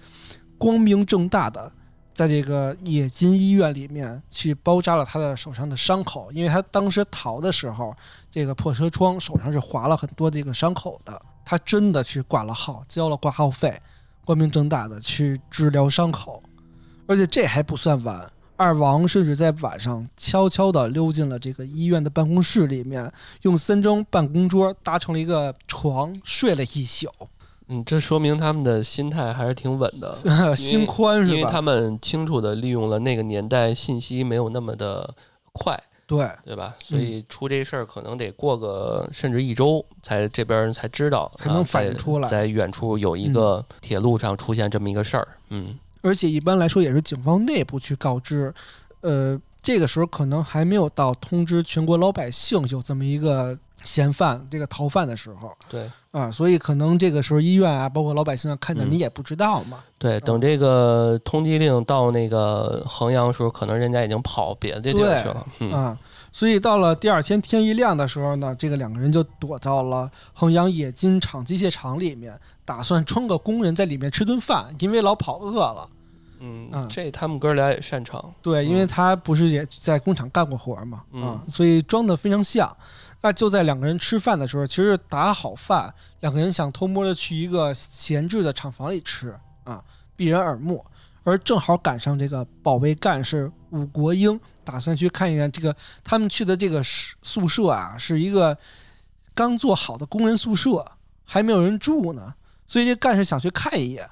[0.59, 1.71] 光明正大的
[2.15, 7.95] 在这个冶金医院里面去包扎了他的手上的伤口，因为他当时逃的时候，
[8.31, 13.79] 这个破车窗手上是划了很多这个伤口的，他真的去挂了号，交了挂号费，
[14.25, 16.43] 光明正大的去治疗伤口，
[17.07, 18.31] 而且这还不算完。
[18.59, 27.07] 二王甚至在晚上悄悄地溜进了这个医院的办公室里面，用三张办公桌搭成了一个床，睡了一宿，
[27.69, 30.15] 嗯，这说明他们的心态还是挺稳的，
[30.57, 31.35] 心宽是吧？
[31.35, 35.13] 因为他们清楚的利用了那个年代信息没有那么的
[35.53, 35.77] 快，
[36.07, 36.77] 对，对吧？
[36.81, 48.55] 所以出这事儿可能得过个甚至一周才这边才知道，才能啊反映出来在在远处有一个铁路上出现这么一个事儿，嗯而且一般来说也是警方内部去告知，
[49.01, 55.53] 呃，这个时候可能还没有到通知全国老百姓有这么一个嫌犯、这个逃犯的时候。
[55.69, 55.91] 对。
[56.13, 58.91] 啊，所以可能这个时候医院啊，包括老百姓啊，看见嗯。
[58.93, 59.79] 你也不知道嘛。
[59.99, 65.73] 对，等这个通缉令到那个衡阳的时候，可能人家已经跑别的地儿去了，嗯。
[65.73, 65.99] 啊，
[66.31, 75.89] 所以到了第二天天一亮的时候呢，这个两个人就躲到了衡阳冶金厂机械厂里面，打算装个工人在里面吃顿饭，因为老跑饿了。
[76.39, 82.75] 嗯嗯，这他们哥俩也擅长，对，因为嗯他不是也在工厂干过活嘛，啊嗯，所以装的非常像。
[83.23, 89.83] 那就在两个人吃饭的时候，其实打好饭，两个人想偷摸的去一个闲置的厂房里吃啊，
[90.15, 90.85] 避人耳目。
[91.25, 98.57] 而正好赶上这个保卫干事武国英打算去看一看这个他们去的这个宿宿舍啊，是一个
[99.35, 100.85] 刚做好的工人宿舍，
[101.25, 102.33] 还没有人住呢，
[102.69, 104.09] 所以这干事想去看一眼。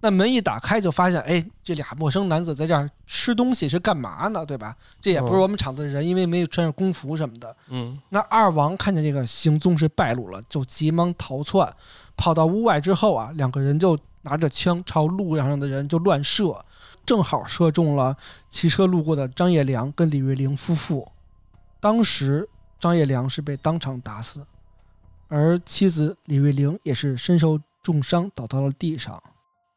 [0.00, 4.46] 那门一打开，就发现，哎，这俩陌生男子在这儿吃东西是干嘛呢？
[4.46, 4.76] 对吧？
[5.00, 7.56] 这也不是嗯我们厂子的人，因为没有穿上工服什么的。
[7.68, 11.68] 嗯那二王看见这个行踪是败露了，就急忙逃窜，
[12.16, 16.64] 跑到屋外之后啊，两个人就拿着枪朝路上的人就乱射，
[17.04, 18.16] 正好射中了
[18.48, 21.10] 骑车路过的张业良跟李瑞玲夫妇。
[21.80, 24.46] 当时张业良是被当场打死，
[25.26, 29.20] 而妻子李瑞玲也是身受重伤倒到了地上。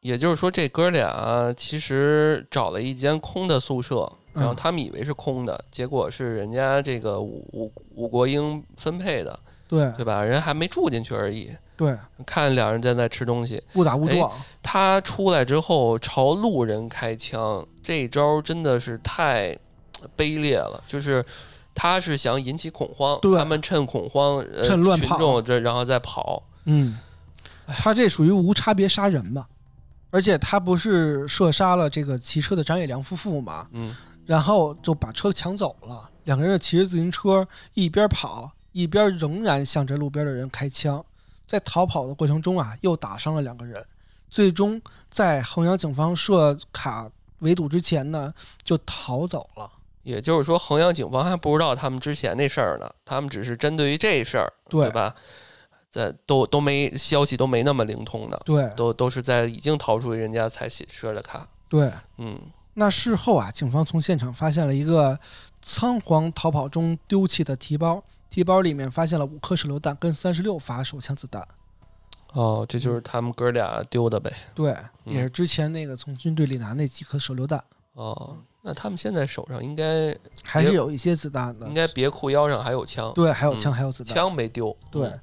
[0.02, 9.38] 也就是说，这哥俩其实找了一间空的宿舍，然后嗯他们以为是空的，结果是人家这个武武武国英分配的，
[9.68, 10.22] 对对吧？
[10.22, 11.50] 人还没住进去而已。
[11.76, 14.30] 对，看两人在那吃东西，误打误撞。
[14.60, 19.56] 他出来之后朝路人开枪，这招真的是太
[20.16, 20.82] 卑劣了。
[20.88, 21.24] 就是
[21.74, 26.42] 他是想引起恐慌，对他们趁恐慌，趁乱跑众这然后再跑。
[26.64, 26.98] 嗯，
[27.66, 29.46] 他这属于无差别杀人嘛，
[30.12, 33.96] 而且他不是射杀了这个骑车的张野良夫妇嘛，嗯
[34.26, 41.04] 然后就把车抢走了，两个人骑着自行车一边跑一边仍然向着路边的人开枪，
[41.46, 43.84] 在逃跑的过程中啊，又打伤了两个人，
[44.28, 49.68] 最终在衡阳警方设卡围堵之前呢，就逃走了。
[50.02, 55.14] 也就是说，衡阳警方还不知道他们之前那事儿呢，他们只是针对于这事儿，对吧？
[55.92, 61.46] 在都都没消息都没那么灵通的，对都都是在已经逃出去人家才写设的卡。
[61.68, 62.40] 对，嗯，
[62.74, 65.18] 那事后啊，警方从现场发现了一个
[65.60, 71.46] 仓皇逃跑中丢弃的提包，提包里面发现了五颗手榴弹跟三十六发手枪子弹。
[72.32, 74.32] 哦，这就是他们哥俩丢的呗。
[74.54, 74.72] 对，
[75.04, 81.74] 嗯也是之前那个从军队里拿那几颗手榴弹，哦，那他们现在手上应该还是有一些子弹的应。
[81.74, 84.14] 该别裤腰上还有枪，对，还有枪，嗯还有子弹。
[84.14, 84.74] 枪没丢。
[84.90, 85.20] 对嗯，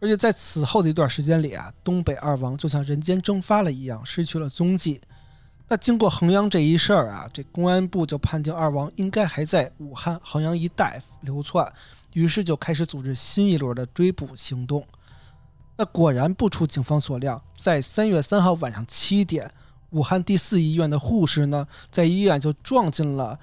[0.00, 5.00] 而且在此后的一段时间里啊，东北二王就像人间蒸发了一样，失去了踪迹。
[5.68, 11.70] 那经过衡阳这一事儿啊，这公安部就判定二王应该还在武汉、衡阳一带流窜，
[12.14, 14.84] 于是就开始组织新一轮的追捕行动。
[15.76, 19.48] 那果然不出警方所料，在三月三号晚上七点，
[19.90, 23.38] 武汉第四医院的护士呢，在医院就撞进了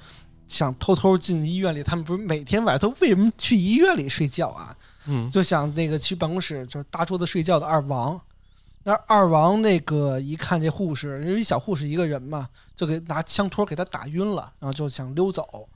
[0.48, 1.82] 想偷偷进医院里。
[1.82, 4.76] 他们不是每天晚上都为什么去医院里睡觉啊？
[5.08, 8.20] 嗯，就想那个去办公室就是搭桌子睡觉的二王。
[8.84, 15.68] 那二王那个一看这护士，因为小护士一个人嘛，就给拿枪托给他打晕了，然后就想溜走。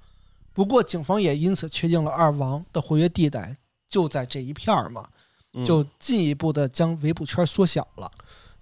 [0.53, 3.57] 不过警方也因此确定了二王的活跃地带
[3.89, 5.05] 就在这一片儿嘛，
[5.53, 8.09] 嗯就进一步的将围捕圈缩小了。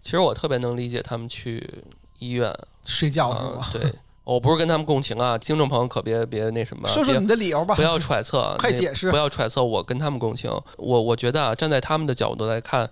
[0.02, 1.84] 其实我特别能理解他们去
[2.18, 2.52] 医院
[2.84, 3.64] 睡觉是吗？
[3.64, 3.94] 啊对，
[4.34, 7.74] 我不是跟他们共情啊，听众朋友可别别那什么，说说你的理由吧。
[7.74, 9.10] 不，要揣测， 快那解释。
[9.10, 10.52] 不要揣测我跟他们共情。
[10.78, 12.88] 我我觉得啊，站在他们的角度来看，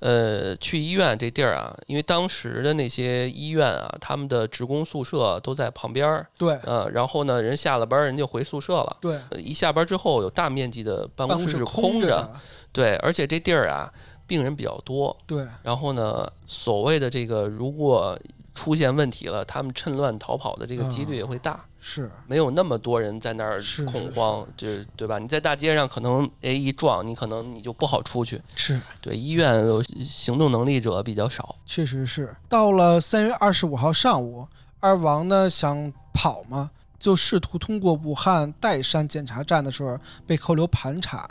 [0.00, 6.54] 呃，去医院这地儿啊，因为当时的那些医院啊，他们的职工宿舍都在旁边儿，对。
[6.64, 8.96] 呃，然后呢，人下了班儿人就回宿舍了。
[9.00, 12.32] 对，呃一下班之后，有大面积的办办公公室是空着，的，
[12.72, 13.88] 对，而且这地儿啊，
[14.26, 15.46] 病人比较多，对。
[15.62, 18.18] 然后呢，所谓的这个如果
[18.60, 21.58] 出现问题了，他们趁乱逃跑的这个几率也会大。
[21.82, 23.58] 是没有那么多人在那儿
[23.90, 25.18] 恐慌，就是对吧？
[25.18, 28.40] 你在大街上可能哎一撞，你可能你就不好出去。
[28.54, 31.56] 是，对，医院有行动能力者比较少。
[31.64, 32.36] 确实是。
[32.50, 34.46] 到了三月二十五号上午，
[34.78, 41.26] 二王呢想跑嘛，就试图通过武汉岱山检查站的时候被扣留盘查。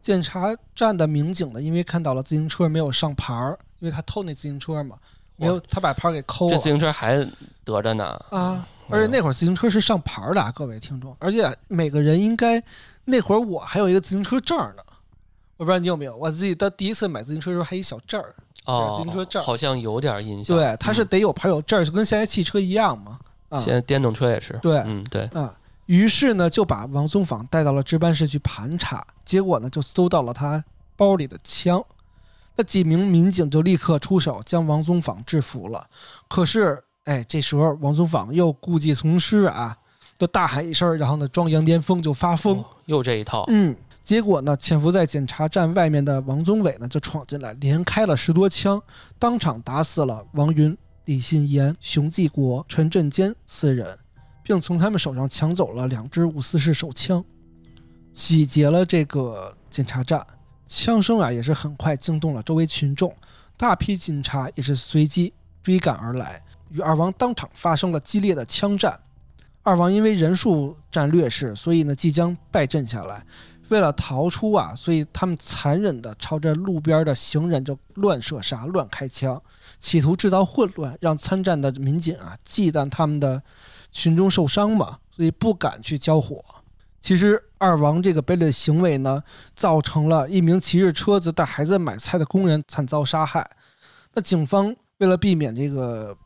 [0.00, 4.96] 检查站的民警呢，因为看到了自行车没有上牌儿，因为他偷那自行车嘛，
[5.38, 7.16] 没有他把牌儿给抠了这自行车还
[7.64, 8.66] 得着呢，啊。
[8.90, 12.62] 而且那会儿自行车是上牌儿的啊，各位听众，而且每个人应该
[13.04, 14.82] 那会儿我还有一个自行车证儿呢，
[15.58, 16.16] 我不知道你有没有。
[16.16, 20.56] 我自己的第一次买自行车的时候还有一小证儿，哦，自行车证好像有点印象。
[20.56, 23.18] 对，它是嗯得有牌儿有证儿，就跟现在汽车一样嘛。
[23.50, 24.58] 啊现在电动车也是。
[24.62, 30.64] 对嗯，对，啊，于是呢就把王宗坊带到了值班室去盘查，结果呢就搜到了他
[30.96, 31.84] 包里的枪。
[32.58, 35.86] 那几名民警就立刻出手将王宗坊制服了。
[36.28, 39.78] 可是，哎，这时候王宗坊又故技重施啊，
[40.18, 42.58] 就大喊一声，然后呢装羊癫疯就发疯。
[42.58, 43.44] 哦又这一套。
[43.46, 48.82] 嗯，结果呢，潜伏在检查站外面的王宗伟呢就闯进来，连开了十多枪，
[49.20, 53.96] 当场打死了王云、李信言、熊继国、陈振坚四人，
[54.42, 57.24] 并从他们手上抢走了两支五四式手枪，
[58.12, 60.26] 洗劫了这个检查站。
[60.68, 63.12] 枪声啊也是很快惊动了周围群众，
[63.56, 69.00] 大批警察也是随即追赶而来，与二王当场发生了激烈的枪战。
[69.62, 73.24] 二王因为人数占劣势，所以呢即将败阵下来。
[73.70, 79.42] 为了逃出啊，所以他们残忍地朝着路边的行人就乱射杀、乱开枪，
[79.78, 83.42] 企图制造混乱，让参战的民警啊忌惮他们的
[83.90, 86.42] 群众受伤嘛，所以不敢去交火。
[87.00, 89.22] 其实二王这个卑劣的行为呢，
[89.54, 93.48] 造成了一名骑着车子带孩子买菜的工人惨遭杀害。
[94.14, 96.16] 那警方为了避免这个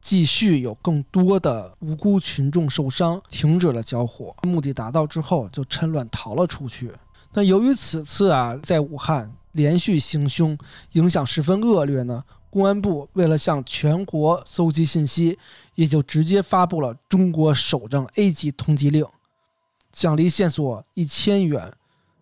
[0.00, 4.34] 继续有更多的无辜群众受伤，停止了交火。
[4.42, 6.90] 目的达到之后，就趁乱逃了出去。
[7.34, 10.56] 那由于此次啊，在武汉连续行凶，
[10.92, 15.38] 影响十分恶劣呢，公安部为了向全国搜集信息，
[15.74, 19.04] 也就直接发布了中国首张 A 级通缉令，
[19.98, 21.72] 奖励线索一千元，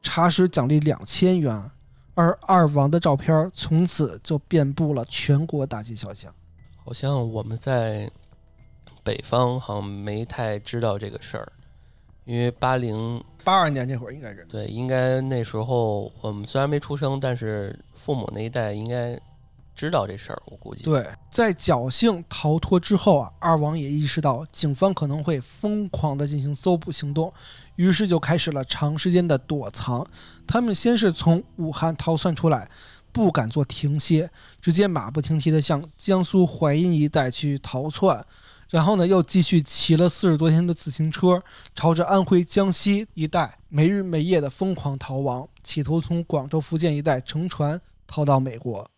[0.00, 1.70] 查实奖励两千元。
[2.14, 6.32] 而二王的照片从此就遍布了全国大街小巷。
[6.82, 8.10] 好像我们在
[9.04, 11.52] 北方好像没太知道这个事儿，
[12.24, 19.20] 因为八零八二年那会儿应该是对，应该那时候我们虽然没出生，但是父母那一代应该
[19.76, 20.82] 知道这事儿，我估计。
[20.82, 27.30] 对，在侥幸逃脱之后啊，二王也意识到警方可能会疯狂的进行搜捕行动，
[27.76, 30.04] 于是就开始了长时间的躲藏。
[30.46, 32.68] 他们先是从武汉逃窜出来，
[33.12, 38.24] 不敢做停歇，直接马不停蹄地向江苏淮阴一带去逃窜。
[38.70, 41.40] 然后呢，又继续骑了四十多天的自行车，
[41.74, 48.90] 朝着安徽、江西一带没日没夜的疯狂逃亡，企图从广州、福建一带乘船逃到美国。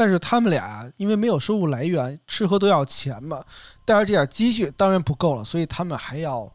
[0.00, 3.44] 但是他们俩因为没有收入来源，吃喝都要钱嘛，
[3.84, 6.50] 带着这点积蓄当然不够了，所以他们还要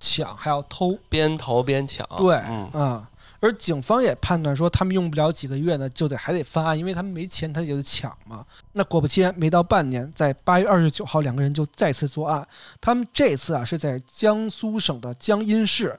[0.00, 2.04] 抢，还要偷，边逃边抢。
[2.18, 3.08] 对，嗯啊。
[3.38, 8.44] 而警方也判断说，他们用不了几个月呢，就得还得翻案，因为他们没钱，他就得抢嘛。
[8.72, 12.44] 那果不其然，没到半年，在八月二十九号，两个人就再次作案。
[12.80, 15.96] 他们这次啊是在江苏省的江阴市，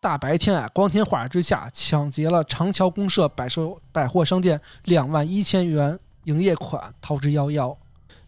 [0.00, 7.74] 大白天啊，光天化日之下，抢劫了长桥公社百售百货商店两万一千元营业款，逃之夭夭。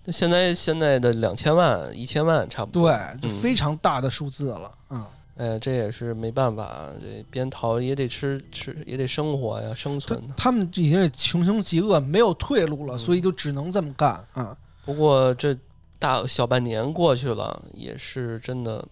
[0.05, 2.91] 那现在现在的两千万、一千万差不多。
[2.91, 5.05] 对，就嗯非常大的数字了，嗯。
[5.37, 10.35] 哎，这也是没办法，这边逃也得吃吃，也得生活呀，生存呢。
[10.37, 14.57] 他们已经是穷凶极恶，没有退路了，嗯所以就只能这么干啊。
[14.85, 15.57] 不过这
[16.01, 18.85] 大小半年过去了，也是真的，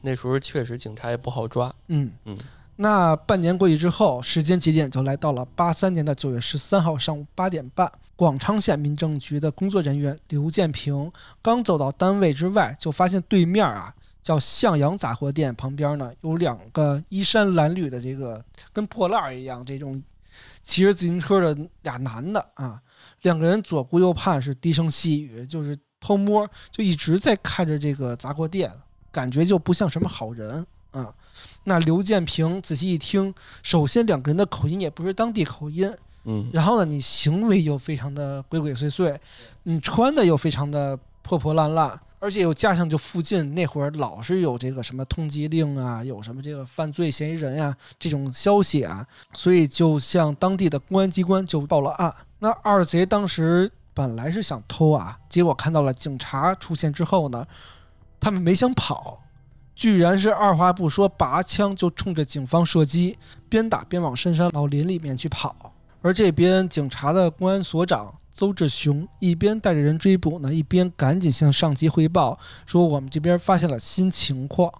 [0.00, 1.74] 那时候确实警察也不好抓。
[1.88, 2.38] 嗯嗯。
[2.76, 18.42] 那半年过去之后，时间节点就来到了八三年的九月十三号上午八点半，广昌县民政局的工作人员刘建平刚走到单位之外，就发现对面啊叫向阳杂货店旁边呢有两个衣衫褴褛的这个
[18.72, 20.02] 跟破烂儿一样这种
[20.62, 22.80] 骑着自行车的俩男的啊，
[23.22, 28.72] 两个人左顾右盼，是低声细语，就是偷摸，就一直在看着这个杂货店，
[29.12, 31.12] 感觉就不像什么好人啊。
[31.64, 35.92] 那刘建平仔细一听，首先两个人的口音也不是当地口音，
[36.24, 39.16] 嗯，然后呢，你行为又非常的鬼鬼祟祟，
[39.64, 52.12] 你穿的又非常的破破烂烂，而且又加上就附近那会儿老是有这个什么通缉令啊，有什么这个犯罪嫌疑人呀、这种消息啊，所以就向当地的公安机关就报了案。
[52.38, 57.46] 那二贼当时本来是想偷啊，结果看到了警察出现之后呢，
[58.20, 59.22] 他们没想跑。
[59.74, 63.16] 居然是二话不说，拔枪就冲着警方射击，
[63.48, 65.72] 边打边往深山老林里面去跑。
[66.02, 74.70] 而这边警察的公安所长邹志雄一边带着人追捕呢，一边赶紧向上级汇报说：“我们这边发现了新情况。”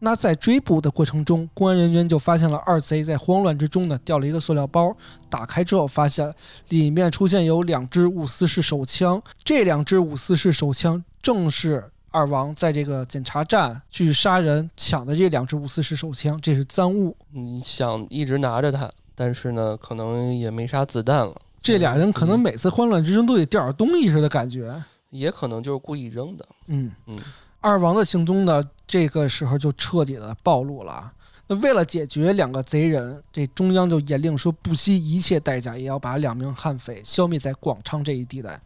[0.00, 4.94] 那在追捕的过程中，公安人员就发现了二贼在慌乱之中呢掉了一个塑料包，
[5.30, 6.32] 打开之后发现
[6.68, 17.14] 里面出现有两支五四式手枪，这两支五四式手枪正是二王在这个检查站去杀人抢的这两支五四式手枪，这是赃物。
[17.30, 24.82] 你想一直拿着它，但是呢，可能也没啥子弹了，这俩人可能每次慌乱之中都得掉点东西似的感觉。
[25.10, 26.48] 也可能就是故意扔的。
[26.68, 27.18] 嗯嗯，
[27.60, 31.12] 二王的行踪呢，这个时候就彻底的暴露了啊。
[31.46, 38.58] 那为了解决两个贼人，这中央就严令说，不惜一切代价也要把两名悍匪消灭在广昌这一地带。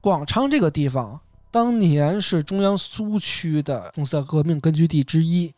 [0.00, 1.20] 广昌这个地方
[1.50, 5.52] 当年是中央苏区的红色革命根据地之一。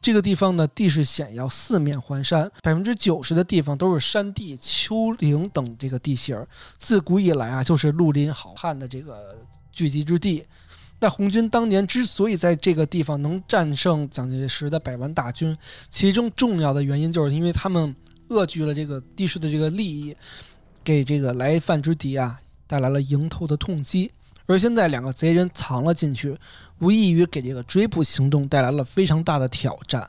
[0.00, 6.36] 这个地方呢，地势险要，四面环山，百分之九十的地方都是山地、丘陵等这个地形。
[6.76, 9.36] 自古以来啊，就是绿林好汉的这个
[9.72, 10.44] 聚集之地。
[11.00, 15.56] 那红军当年之所以在这个地方能战胜蒋介石的百万大军，
[15.88, 17.94] 其中重要的原因就是因为他们
[18.28, 20.14] 扼据了这个地势的这个利益，
[20.84, 24.12] 给这个来犯之敌啊带来了迎头的痛击。
[24.46, 26.36] 而现在两个贼人藏了进去，
[26.78, 30.08] 无异于给这个追捕行动带来了非常大的挑战。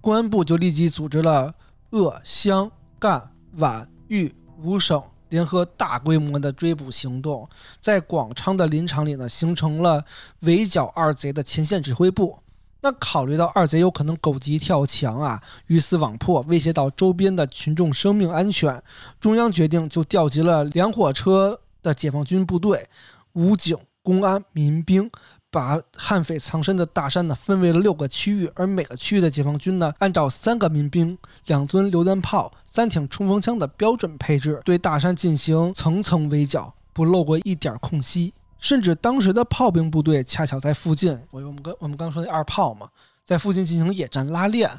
[0.00, 1.54] 公安部就立即组织了
[1.90, 7.48] 鄂、湘、赣、皖、豫五省联合大规模的追捕行动，
[7.80, 10.04] 在广昌的林场里呢，形成了
[10.40, 12.38] 围剿二贼的前线指挥部。
[12.84, 18.82] 那考虑到二贼有可能狗急跳墙啊，鱼死网破，威胁到周边的群众生命安全，
[19.20, 22.88] 中央决定就调集了两火车的解放军部队、
[23.34, 25.10] 武警、公安、民兵，
[25.50, 31.16] 把悍匪藏身的大山呢分为了六个区域，而每个区域的解放军呢，按照三个民兵、
[31.46, 38.32] 两尊榴弹炮、三挺冲锋枪的标准配置，对大山进行层层围剿，不漏过一点空隙。
[38.58, 42.88] 甚至当时的炮兵部队恰巧在附近，我我们刚我们刚说那二炮嘛，
[43.24, 44.70] 在附近进行野战拉练，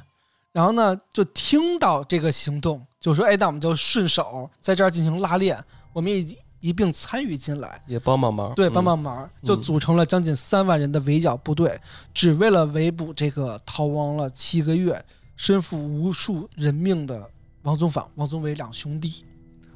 [0.54, 6.26] 然后呢就听到这个行动，就说：“哎，那我们就顺手在这儿进行拉练，我们也
[6.64, 11.78] 一并参与进来。”也帮帮忙，对，嗯帮帮忙，就组成了将近三万人的围剿部队，
[12.14, 15.04] 只为了围捕这个逃亡了七个月、
[15.36, 17.30] 身负无数人命的
[17.64, 19.26] 王宗坊、王宗伟两兄弟。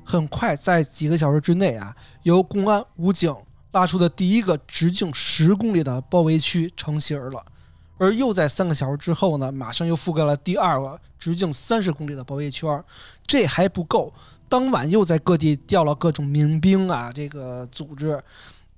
[0.05, 3.35] 很快，在几个小时之内啊，由公安、武警
[3.71, 7.45] 拉出的第一个直径十公里的包围区成型了。
[7.99, 12.81] 而又在三个小时之后呢，马上又覆盖了第二个直径三十公里的包围圈。
[13.25, 14.13] 这还不够，
[14.49, 18.21] 当晚又在各地调了各种民兵啊，这个组织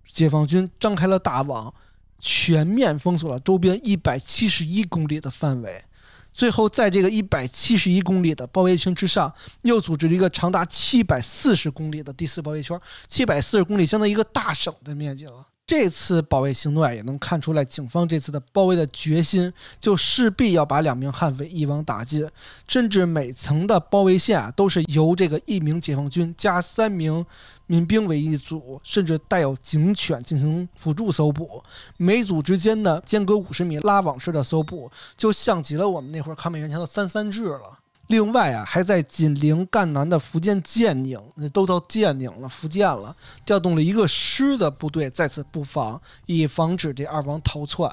[0.05, 1.73] 解放军张开了大网，
[2.19, 5.83] 全面封锁了周边一百七十一公里的范围。
[6.31, 12.79] 最后，在这个一百七十一公里的包围圈之上，又组织了一个长达七百四十公里的第四包围圈。
[13.07, 15.45] 七百四十公里相当于一个大省的面积了。
[15.69, 22.27] 这次保卫行动啊，也能看出来警方这次的包围的决心，就势必要把两名悍匪一网打尽，
[22.67, 27.23] 甚至每层的包围线啊，都是由这个一名解放军加三名
[27.67, 31.63] 民兵为一组，甚至带有警犬进行辅助搜捕，
[31.97, 37.77] 每组之间呢间隔五十米拉网式的搜捕，就像极了我们那会儿抗美援朝的三三制了。
[38.09, 47.91] 另外啊，还在紧邻赣南的福建建宁，那都到建宁了，福建了，调动了一个师的部队在此布防，以防止这二王逃窜。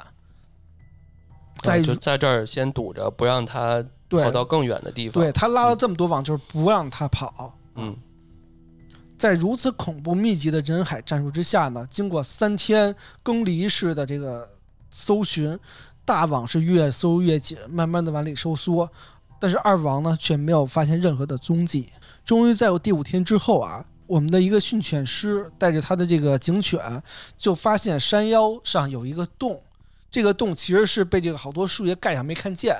[1.62, 5.23] 在就在这儿先堵着，不让他跑到更远的地方。
[5.23, 7.55] 对他拉了这么多网，就是不让他跑。
[7.75, 7.95] 嗯，
[9.19, 14.49] 在如此恐怖密集的人海战术之下呢，经过三天更离式的这个
[14.91, 15.59] 搜寻，
[16.07, 18.91] 大网是越搜越紧，慢慢的往里收缩。
[19.39, 21.87] 但是二王呢，却没有发现任何的踪迹。
[22.24, 26.80] 终于在第五天之后啊，我们的一个训犬师带着他的这个警犬，
[27.37, 29.61] 就发现山腰上有一个洞。
[30.11, 32.74] 这个洞其实是被这个好多树叶盖上，没看见。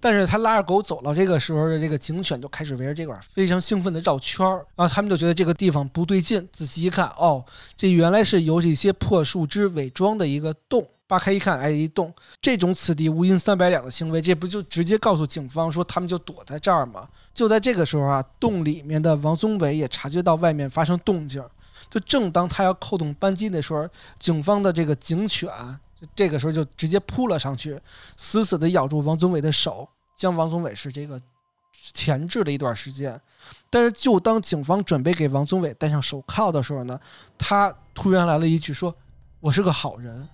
[0.00, 4.66] 但是他拉着狗走到这个时候的这个警犬就开始围着这块非常兴奋的绕圈儿。
[4.74, 7.44] 然后他们就觉得这个地方不对劲，仔细一看，哦，
[7.76, 10.84] 这原来是由这些破树枝伪装的一个洞。
[11.10, 17.08] 扒开一看，哎，一洞，这种此地无银三百两的行为，这不就直接告诉警方说他们就躲在这儿吗？
[17.34, 21.42] 就在这个时候啊，洞里面的王宗伟也察觉到外面发生动静，
[21.90, 23.88] 就正当他要扣动扳机的时候，
[24.20, 25.50] 警方的这个警犬
[26.14, 27.76] 这个时候就直接扑了上去，
[28.16, 31.20] 死死地咬住王宗伟的手，将王宗伟是这个
[31.92, 33.20] 钳制了一段时间。
[33.68, 37.00] 但是就当警方准备给王宗伟戴上手铐的时候呢，
[37.36, 38.94] 他突然来了一句说
[39.40, 40.28] ：“我是个好人。”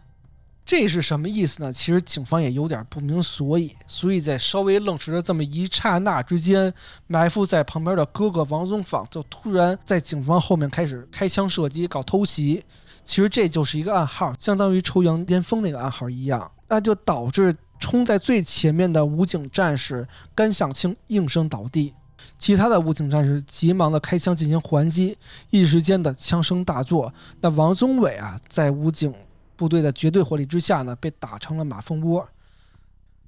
[0.66, 1.72] 这是什么意思呢？
[1.72, 6.74] 其实警方也有点不明所以，所以在稍微愣神的这么一刹那之间，
[7.06, 12.64] 埋伏在旁边的哥哥王宗访就突然在警方后面开始开枪射击，搞偷袭。
[13.04, 21.94] 其实这就是一个暗号，相当于抽羊癫疯那个暗号一样，那就导致冲在最前面的武警战士甘向清应声倒地，
[22.40, 25.16] 其他的武警战士急忙的开枪进行还击，
[25.50, 27.14] 一时间的枪声大作。
[27.40, 29.14] 那王宗伟啊，在武警。
[29.56, 32.28] 部队的绝对火力之下呢，被打成了马蜂窝。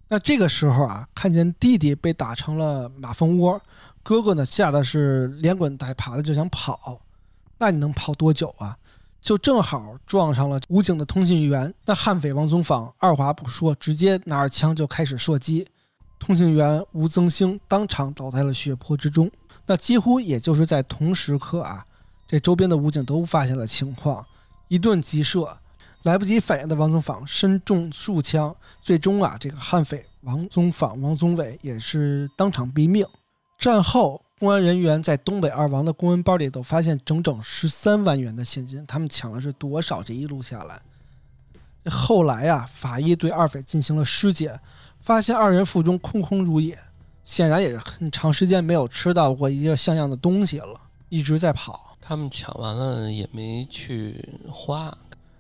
[0.09, 3.61] 那这个时候啊，看见弟弟被打成了马蜂窝，
[4.03, 7.01] 哥哥呢吓得是连滚带爬的就想跑。
[7.59, 8.77] 那你能跑多久啊？
[9.21, 11.75] 就正好撞上了武警的通信员。
[11.85, 15.67] 那悍匪王宗访二话不说，直接拿着枪就开始射击。
[16.19, 19.31] 通信员吴增兴当场倒在了血泊之中。
[19.67, 21.85] 那几乎也就是在同时刻啊，
[22.27, 24.25] 这周边的武警都发现了情况，
[24.69, 25.59] 一顿急射。
[26.05, 33.07] 来不及反应的王宗访身中数枪，最终啊，这个悍匪王宗访、王宗伟也是当场毙命。
[33.59, 40.01] 战后，公安人员在东北二王的公文包里头发现整整十三万元的现金，他们抢了是多少？
[40.01, 40.81] 这一路下来，
[41.91, 44.59] 后来啊，法医对二匪进行了尸检，
[45.01, 46.79] 发现二人腹中空空如也，
[47.25, 51.97] 显然也是很长时间没有吃到过一个像样的东西了，一直在跑。
[52.01, 54.97] 他们抢完了也没去花。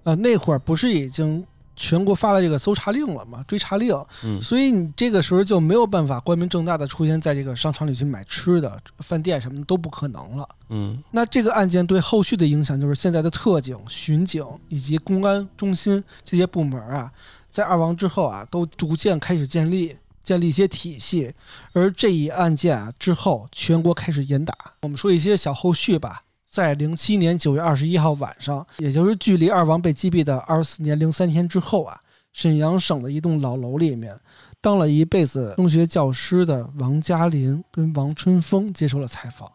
[0.09, 1.45] 呃，那会儿不是已经
[1.77, 3.45] 全国发了这个搜查令了吗？
[3.47, 3.95] 追查令，
[4.25, 10.49] 嗯，所以你这个时候就没有办法光明正大的出现在这个商场里去买吃的，饭店什么的都不可能了。
[10.71, 17.13] 嗯，那这个案件对后续的影响就是现在的特警、巡警以及公安中心这些部门啊，
[17.51, 19.95] 在二王之后啊，都逐渐开始建立
[20.25, 21.31] 建立一些体系，
[21.75, 24.55] 而这一案件啊之后，全国开始严打。
[24.81, 26.23] 我们说一些小后续吧。
[26.51, 32.01] 在零七年九月二十一号晚上，也就是距离二王被击毙的二十四年零三天之后啊，
[32.33, 34.19] 沈阳省的一栋老楼里面，
[34.61, 39.47] 当了一辈子中学教师的王嘉林跟王春风接受了采访，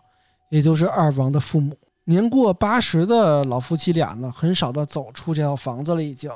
[0.51, 1.75] 也就是二王的父母。
[2.05, 6.29] 年过八十的老夫妻俩呢，很少的走出这套房子了，已经。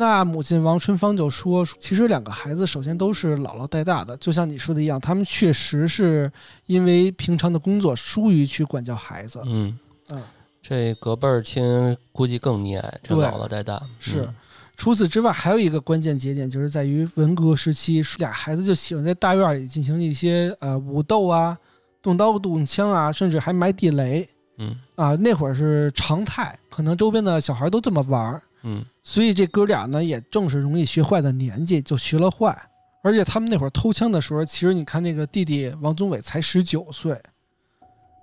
[0.00, 6.32] 那母亲王春芳就说：“其实两个孩子首先都是姥姥带大的，就像你说的一样，他们确实是
[6.64, 9.42] 因为平常的工作疏于去管教孩子。
[9.44, 9.78] 嗯
[10.08, 10.22] 嗯，
[10.62, 14.26] 这隔辈儿亲估计更溺爱，这姥姥带大是。
[14.74, 21.58] 除此之外，还有一个关键节点，就是在于文革时期，俩孩子就喜欢在大院里进行一些呃武斗啊、
[22.00, 24.26] 动刀动枪啊，甚至还埋地雷。
[24.56, 32.56] 嗯啊，那会儿是常态，可能周边的小孩都这么玩儿，嗯所以这哥俩呢也正是容易学坏的年纪，就学了坏。
[33.02, 37.18] 而且他们那会儿偷枪的时候，其实你看那个弟弟王宗伟才十九岁，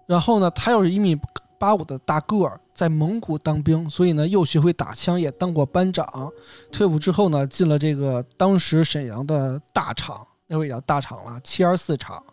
[0.05, 1.19] 然后呢，他又是一米
[1.57, 6.31] 八五的大个儿，在蒙古当兵，所以呢又学会打枪，也当过班长。
[6.71, 12.23] 退伍之后呢，进了这个当时沈阳的大厂，那会儿也叫大厂了，七二四厂。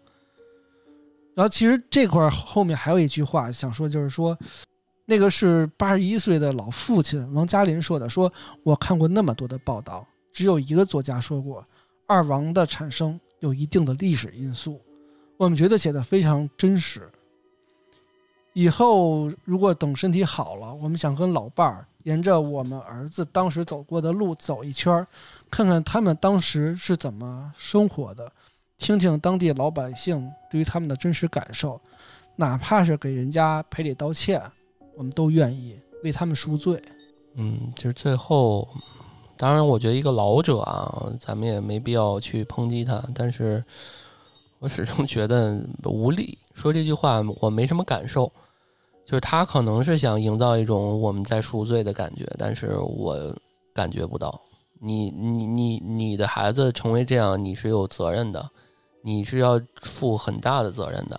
[1.34, 4.38] 然后其实这块儿后面还有一句话想说，就是说，
[5.06, 8.32] 那个是八十一岁的老父亲王嘉林说的，说
[8.62, 11.64] 我看过那么多的报道，只有一个作家说过，
[12.06, 14.80] 二王的产生有一定的历史因素。
[15.36, 17.10] 我们觉得写的非常真实。
[18.54, 25.06] 以后如果等身体好了，我们想跟老伴儿沿着我们儿子当时走过的路走一圈，
[25.50, 28.32] 看看他们当时是怎么生活的，
[28.78, 31.80] 听听当地老百姓对于他们的真实感受，
[32.36, 34.40] 哪怕是给人家赔礼道歉，
[34.96, 36.80] 我们都愿意为他们赎罪。
[37.34, 38.68] 嗯，其实最后，
[39.36, 43.64] 当然，我觉得一个老者啊，咱们也没必要去抨击他，但是
[44.60, 46.38] 我始终觉得无力。
[46.54, 48.30] 说这句话，我没什么感受，
[49.04, 53.34] 就是他可能是想营造一种我们在赎罪的感觉，但是我
[53.74, 54.40] 感觉不到。
[54.80, 58.48] 你你你你的孩子成为这样，你是有责任的，
[59.02, 61.18] 你是要负很大的责任的。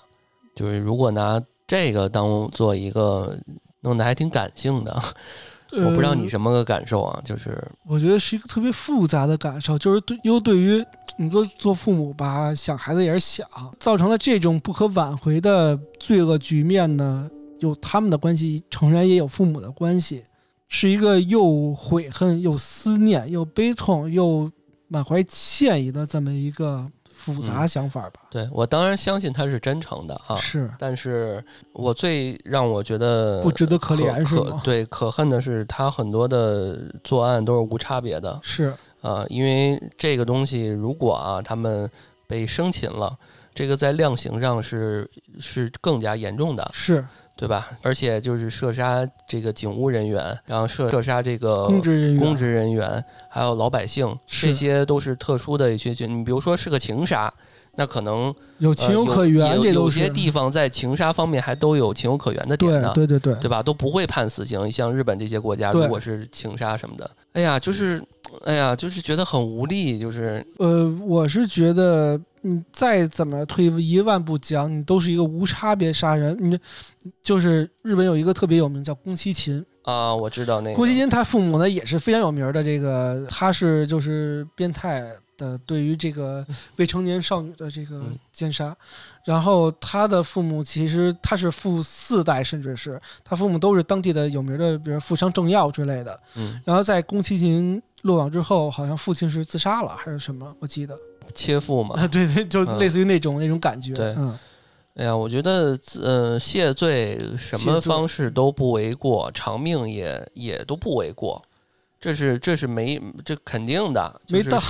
[0.55, 3.37] 就是如果拿这个当做一个
[3.85, 5.01] 弄得还挺感性的。
[5.71, 7.21] 我不知道你呃什么个感受啊？
[7.25, 10.85] 就是我觉得是一个特别复杂的感受，就是对又对于
[11.17, 13.47] 你做做父母吧，想孩子也是想，
[13.79, 17.29] 造成了这种不可挽回的罪恶局面呢，
[17.59, 20.23] 有他们的关系，诚然也有父母的关系，
[20.69, 24.49] 是一个又悔恨又思念又悲痛又
[24.87, 26.89] 满怀歉意的这么一个
[27.33, 28.21] 复杂想法吧。
[28.29, 34.61] 对我当然相信他是真诚的啊，是但是我最让我觉得不值得可可怜是吗？
[34.63, 41.89] 对，可恨的是他很多的作案都是无差别的是啊，因为这个东西如果啊他们
[42.27, 43.15] 被生擒了，
[43.53, 45.09] 这个在量刑上是
[45.39, 47.05] 是更加严重的，是，
[47.35, 47.69] 对吧？
[47.81, 56.09] 而且就是射杀这个警务人员，然后射射杀这个公职人员，公职人员，还有老百姓，这些都是特殊的一些群。
[56.19, 57.31] 你比如说是个情杀，
[57.75, 63.61] 那可能有情有呃可原，有些地方在情杀方面还都有情有可原的点对呢，对对对对吧？
[63.61, 64.71] 都不会判死刑。
[64.71, 68.01] 像日本这些国家，如果是情杀什么的，哎呀，就是，
[68.43, 76.37] 哎呀，就是觉得很无力，就是呃，我是觉得你再怎么退一万步讲，你都是一个无差别杀人。
[76.39, 76.59] 你
[77.23, 85.03] 就是日本有一个特别有名叫宫崎勤，啊，我知道那个宫崎勤他父母呢也是非常有名的，这个他是就是变态
[85.37, 86.45] 的对于这个
[86.77, 88.75] 未成年少女的这个嗯奸杀，
[89.25, 96.19] 然后他的父母其实他是富四代，甚至是他父母都是当地的有名的，比如富商政要之类的。
[96.35, 100.95] 嗯，然后在宫崎勤落网之后，好像父亲是自杀了还是什么，我记得。
[101.33, 101.99] 切腹嘛。
[101.99, 103.93] 啊，对对，就嗯类似于那种、那种感觉。
[103.93, 104.37] 对嗯，
[104.93, 111.41] 哎呀，我觉得呃，谢罪什么方式都不为过，偿命也也都不为过，
[111.99, 114.61] 这是这是没这肯定的，就是没到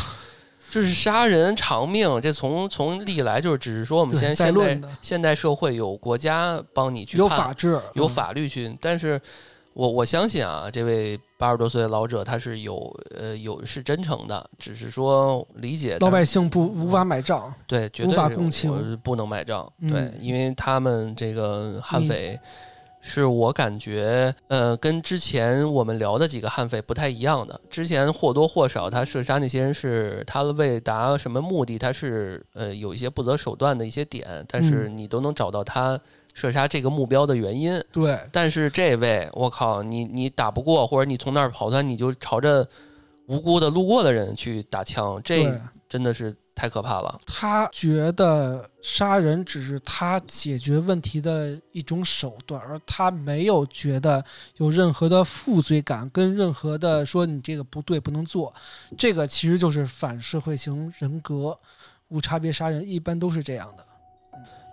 [0.69, 9.21] 就是杀人偿命，这从从历来就是只是说我们对现现代在论的现代社会有国家帮你去有法治，有嗯法律去，但是
[9.75, 12.75] 我我相信啊，这位八十多岁的老者他是有
[13.13, 17.53] 呃有是真诚的，只是说理解老百姓不无法买账。
[17.67, 22.39] 对绝无对是法共情不能买账，对嗯，因为他们这个悍匪。
[23.07, 27.61] 是我感觉，呃，跟之前我们聊的几个悍匪不太一样的。
[27.69, 35.99] 之前或多或少，他射杀那些人是他为达什么目的，他是呃有一些不择手段的一些点，但是嗯你都能找到他
[36.35, 37.83] 射杀这个目标的原因。
[37.91, 42.67] 对，但是这位，我靠，你你打不过，或者你从那儿跑断，你就朝着
[43.25, 45.59] 无辜的路过的人去打枪，这，
[45.89, 47.19] 真的是太可怕了。
[47.25, 54.23] 他觉得杀人只是他解决问题的一种手段，而他没有觉得
[54.57, 58.53] 有任何的负罪感，跟任何的说你这个不对不能做，
[58.97, 61.57] 这个其实就是反社会型人格，
[62.09, 63.85] 无差别杀人一般都是这样的。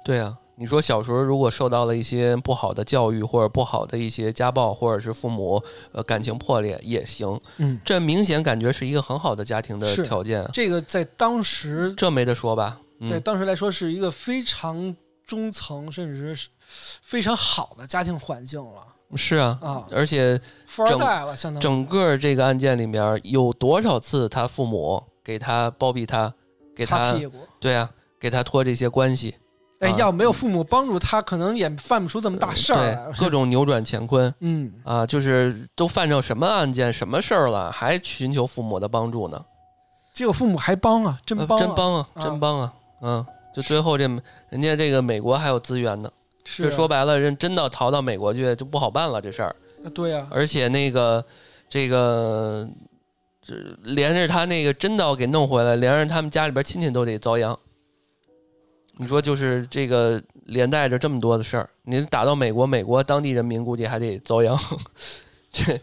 [0.04, 12.78] 对啊，你说小时候如果受到了一些不好的教育，或者不好的一些家暴，或者是父母呃感情破裂也行，嗯，这明显感觉是一个很好的家庭的条件，这个在当时这没得说吧？
[13.08, 14.94] 在嗯，当时来说是一个非常
[15.26, 16.48] 中层，甚至是
[17.00, 18.86] 非常好的家庭环境了
[19.16, 26.32] 是啊，啊，而且富二代了，相当于整个这个案件里面有多少次他父母给他包庇他，
[26.76, 27.18] 给他。
[27.58, 29.34] 对啊，给他托这些关系，
[29.82, 29.96] 哎，啊。
[29.98, 33.12] 要没有父母帮助，他可能也犯不出这么大事儿。
[33.18, 34.32] 各种扭转乾坤。
[34.40, 39.44] 嗯，啊，就是都犯着什么案件、什么事儿了，还寻求父母的帮助呢？
[40.14, 42.22] 结果父母还帮啊，真呃帮、啊，真帮啊，啊。
[42.22, 44.04] 真帮啊，嗯，就最后这
[44.50, 46.10] 人家这个美国还有资源呢，
[46.44, 51.24] 是这说白了，人真的逃到美国去就不好办了这事儿，啊对呀、而且那个
[51.68, 52.68] 这个
[53.40, 57.58] 这连着他那个真的要给弄回来，连着他们家里边亲戚都得遭殃。
[58.98, 64.58] 你说就是这个连带着这么多的事儿，您打到美国，美国当地人民估计还得遭殃。
[65.50, 65.80] 这，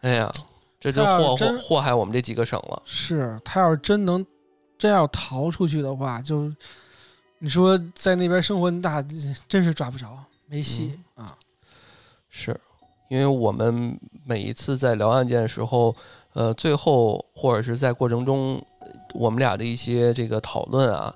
[0.00, 0.32] 哎呀，
[0.78, 2.82] 这就祸祸祸害我们这几个省了。
[2.84, 4.24] 是他要是真能
[4.78, 6.50] 真要逃出去的话，就
[7.38, 9.02] 你说在那边生活，那
[9.48, 11.36] 真是抓不着，没戏、嗯啊。
[12.28, 12.58] 是
[13.08, 15.94] 因为我们每一次在聊案件的时候，
[16.32, 21.14] 呃，最后或者是在过程中，呃我们俩的一些这个讨论啊，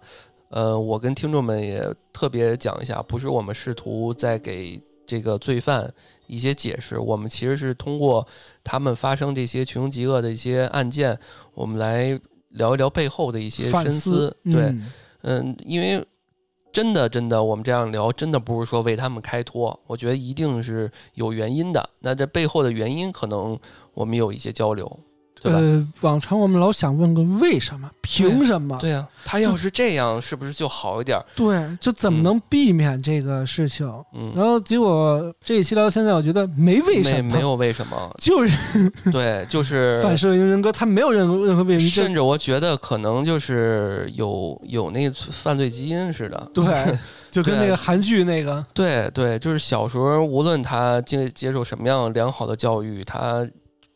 [0.54, 5.92] 呃，我跟听众们也特别讲一下，不是我们试图在给这个罪犯
[6.28, 8.24] 一些解释，我们其实是通过
[8.62, 11.18] 他们发生这些穷凶极恶的一些案件，
[11.54, 12.16] 我们来
[12.50, 14.92] 聊一聊背后的一些深思思，对，嗯
[15.22, 16.06] 嗯，因为
[16.72, 21.90] 真的真的，我们这样聊，真的不是说为他们开脱，我觉得一定是有原因的。
[21.98, 23.58] 那这背后的原因，可能
[23.92, 25.00] 我们有一些交流，
[25.44, 25.58] 对吧？
[25.58, 28.78] 呃，往常我们老想问个为什么，凭什么？
[28.80, 31.24] 对呀、他要是这样，是不是就好一点儿？
[31.36, 33.86] 对，就怎么嗯能避免这个事情？
[34.14, 38.10] 嗯，然后结果这一期聊到现在，我觉得没为什么，没有为什么？
[38.18, 46.50] 就是 对，就是 反射型人格，他没有任何任何为什么，甚至我觉得可能就是有有那个犯罪基因似的。
[46.54, 46.64] 对，
[47.30, 53.46] 就跟那个韩剧那个，对对，就是小时候无论他接接受什么样良好的教育，他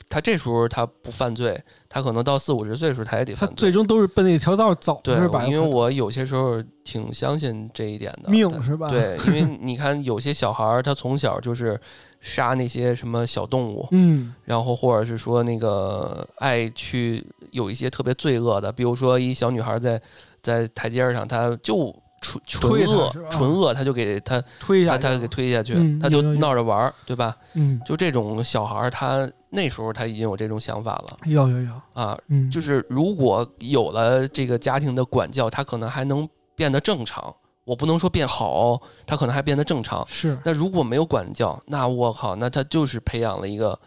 [0.09, 3.56] 他这时候他不犯罪，他可能到四五十岁的时候他也得他犯罪。
[3.56, 8.30] 最终都是奔那条道走，对是吧？，因为我有些时候挺相信这一点的。
[8.30, 11.78] 命是吧？，对，因为你看有些小孩儿他从小就是
[12.20, 20.00] 杀那些什么小动物，嗯，然后或者是说那个爱去有一些特别罪恶的，比如说一小女孩在
[20.42, 27.36] 在台阶上，她就纯纯恶纯恶，他就给他推下去他他给推下去，嗯他就闹着玩儿，对吧？
[27.54, 32.18] 嗯，就这种小孩儿，他那时候他已经有这种想法了有有有，啊。
[32.28, 37.34] 嗯，就是如果有了这个家庭的管教，他可能还能变得正常。
[37.64, 40.02] 我不能说变好，他可能还变得正常。
[40.08, 43.78] 是那如果没有管教，那我靠，那他就是培养了一个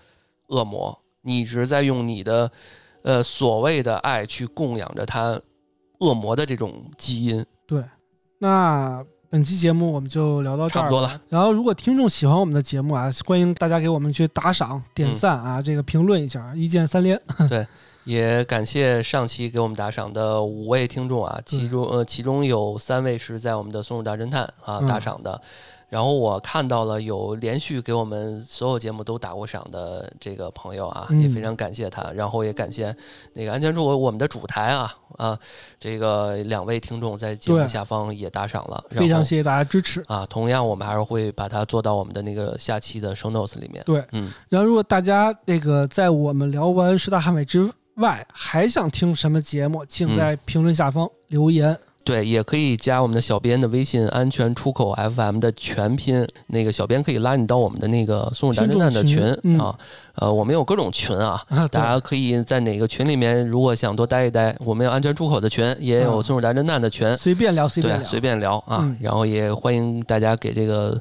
[0.47, 0.95] 恶魔。
[1.23, 2.51] 你一直在用你的
[3.01, 5.39] 呃所谓的爱去供养着他
[5.99, 7.43] 恶魔的这种基因，
[8.43, 11.21] 那本期节目我们就聊到这儿差不多了。
[11.29, 17.21] 然后，如果听众喜欢我们的节目啊，欢迎大家给我们去打赏、点赞啊，这个评论一下，一键三连。
[17.47, 17.65] 对
[18.03, 24.87] 也感谢上期给我们打赏的五位听众啊，其中呃其中有三位是在我们的松鼠大侦探啊嗯。
[24.87, 25.39] 打赏的，
[25.91, 32.95] 然后我看到了有连续给我们所有节目都打过赏的这个朋友啊，嗯也非常感谢他，然后也感谢
[33.33, 35.37] 那个安全处我们的主台啊啊
[35.77, 40.01] 这个两位听众在节目下方也打赏了，非常谢谢大家支持。
[40.07, 51.77] 啊，同样我们还是会把它做到我们的那个下期的 show notes 里面，对，嗯，然后如果大家那个在我们聊完十大悍匪之外，还想听什么节目，请嗯在评论下方留言。
[52.03, 59.23] 对，也可以加我们的小编的微信“安全出口 FM” 的全拼，那个小编可以拉你到我们的那个松鼠大侦探的群
[59.59, 59.77] 啊。
[60.15, 68.79] 呃，我们有各种群啊，啊，大家可以在哪个群里面，如果想多待一待，我们有安全出口的群，也有啊松鼠大侦探的群，随便聊，随便对，聊，随便聊啊。
[68.81, 70.99] 嗯然后也欢迎大家给这个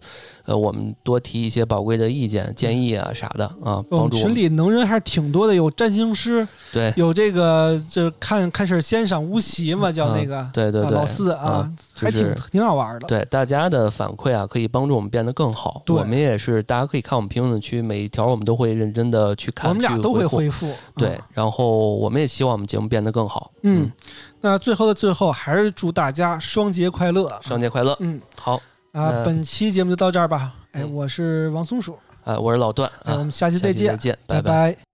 [0.51, 4.35] 呃我们多提一些宝贵的意见、建议啊啥的啊，帮助我们。
[4.35, 13.07] 里能人还是挺多的，有占星师，对有这个就看看事儿先赏无锡嘛，叫那个、对对对，啊老四啊，还挺挺好玩的。
[13.07, 15.83] 对大家的反馈啊，可以帮助我们变得更好。
[15.87, 20.73] 对我们也是，大家可以看我们评论区，每一条我们都会认真的去看，我们俩都会回复。
[20.97, 23.53] 对啊，然后我们也希望我们节目变得更好。
[23.63, 23.89] 嗯，
[24.41, 27.39] 那最后的最后，还是祝大家双节快乐。
[27.43, 27.97] 双节快乐。
[28.01, 28.61] 嗯好，
[28.93, 30.55] 啊，本期节目就到这儿吧。
[30.72, 34.72] 哎，嗯我是王松鼠，啊，我是老段哎，啊，我们下期再见，再见，拜拜。
[34.72, 34.89] 拜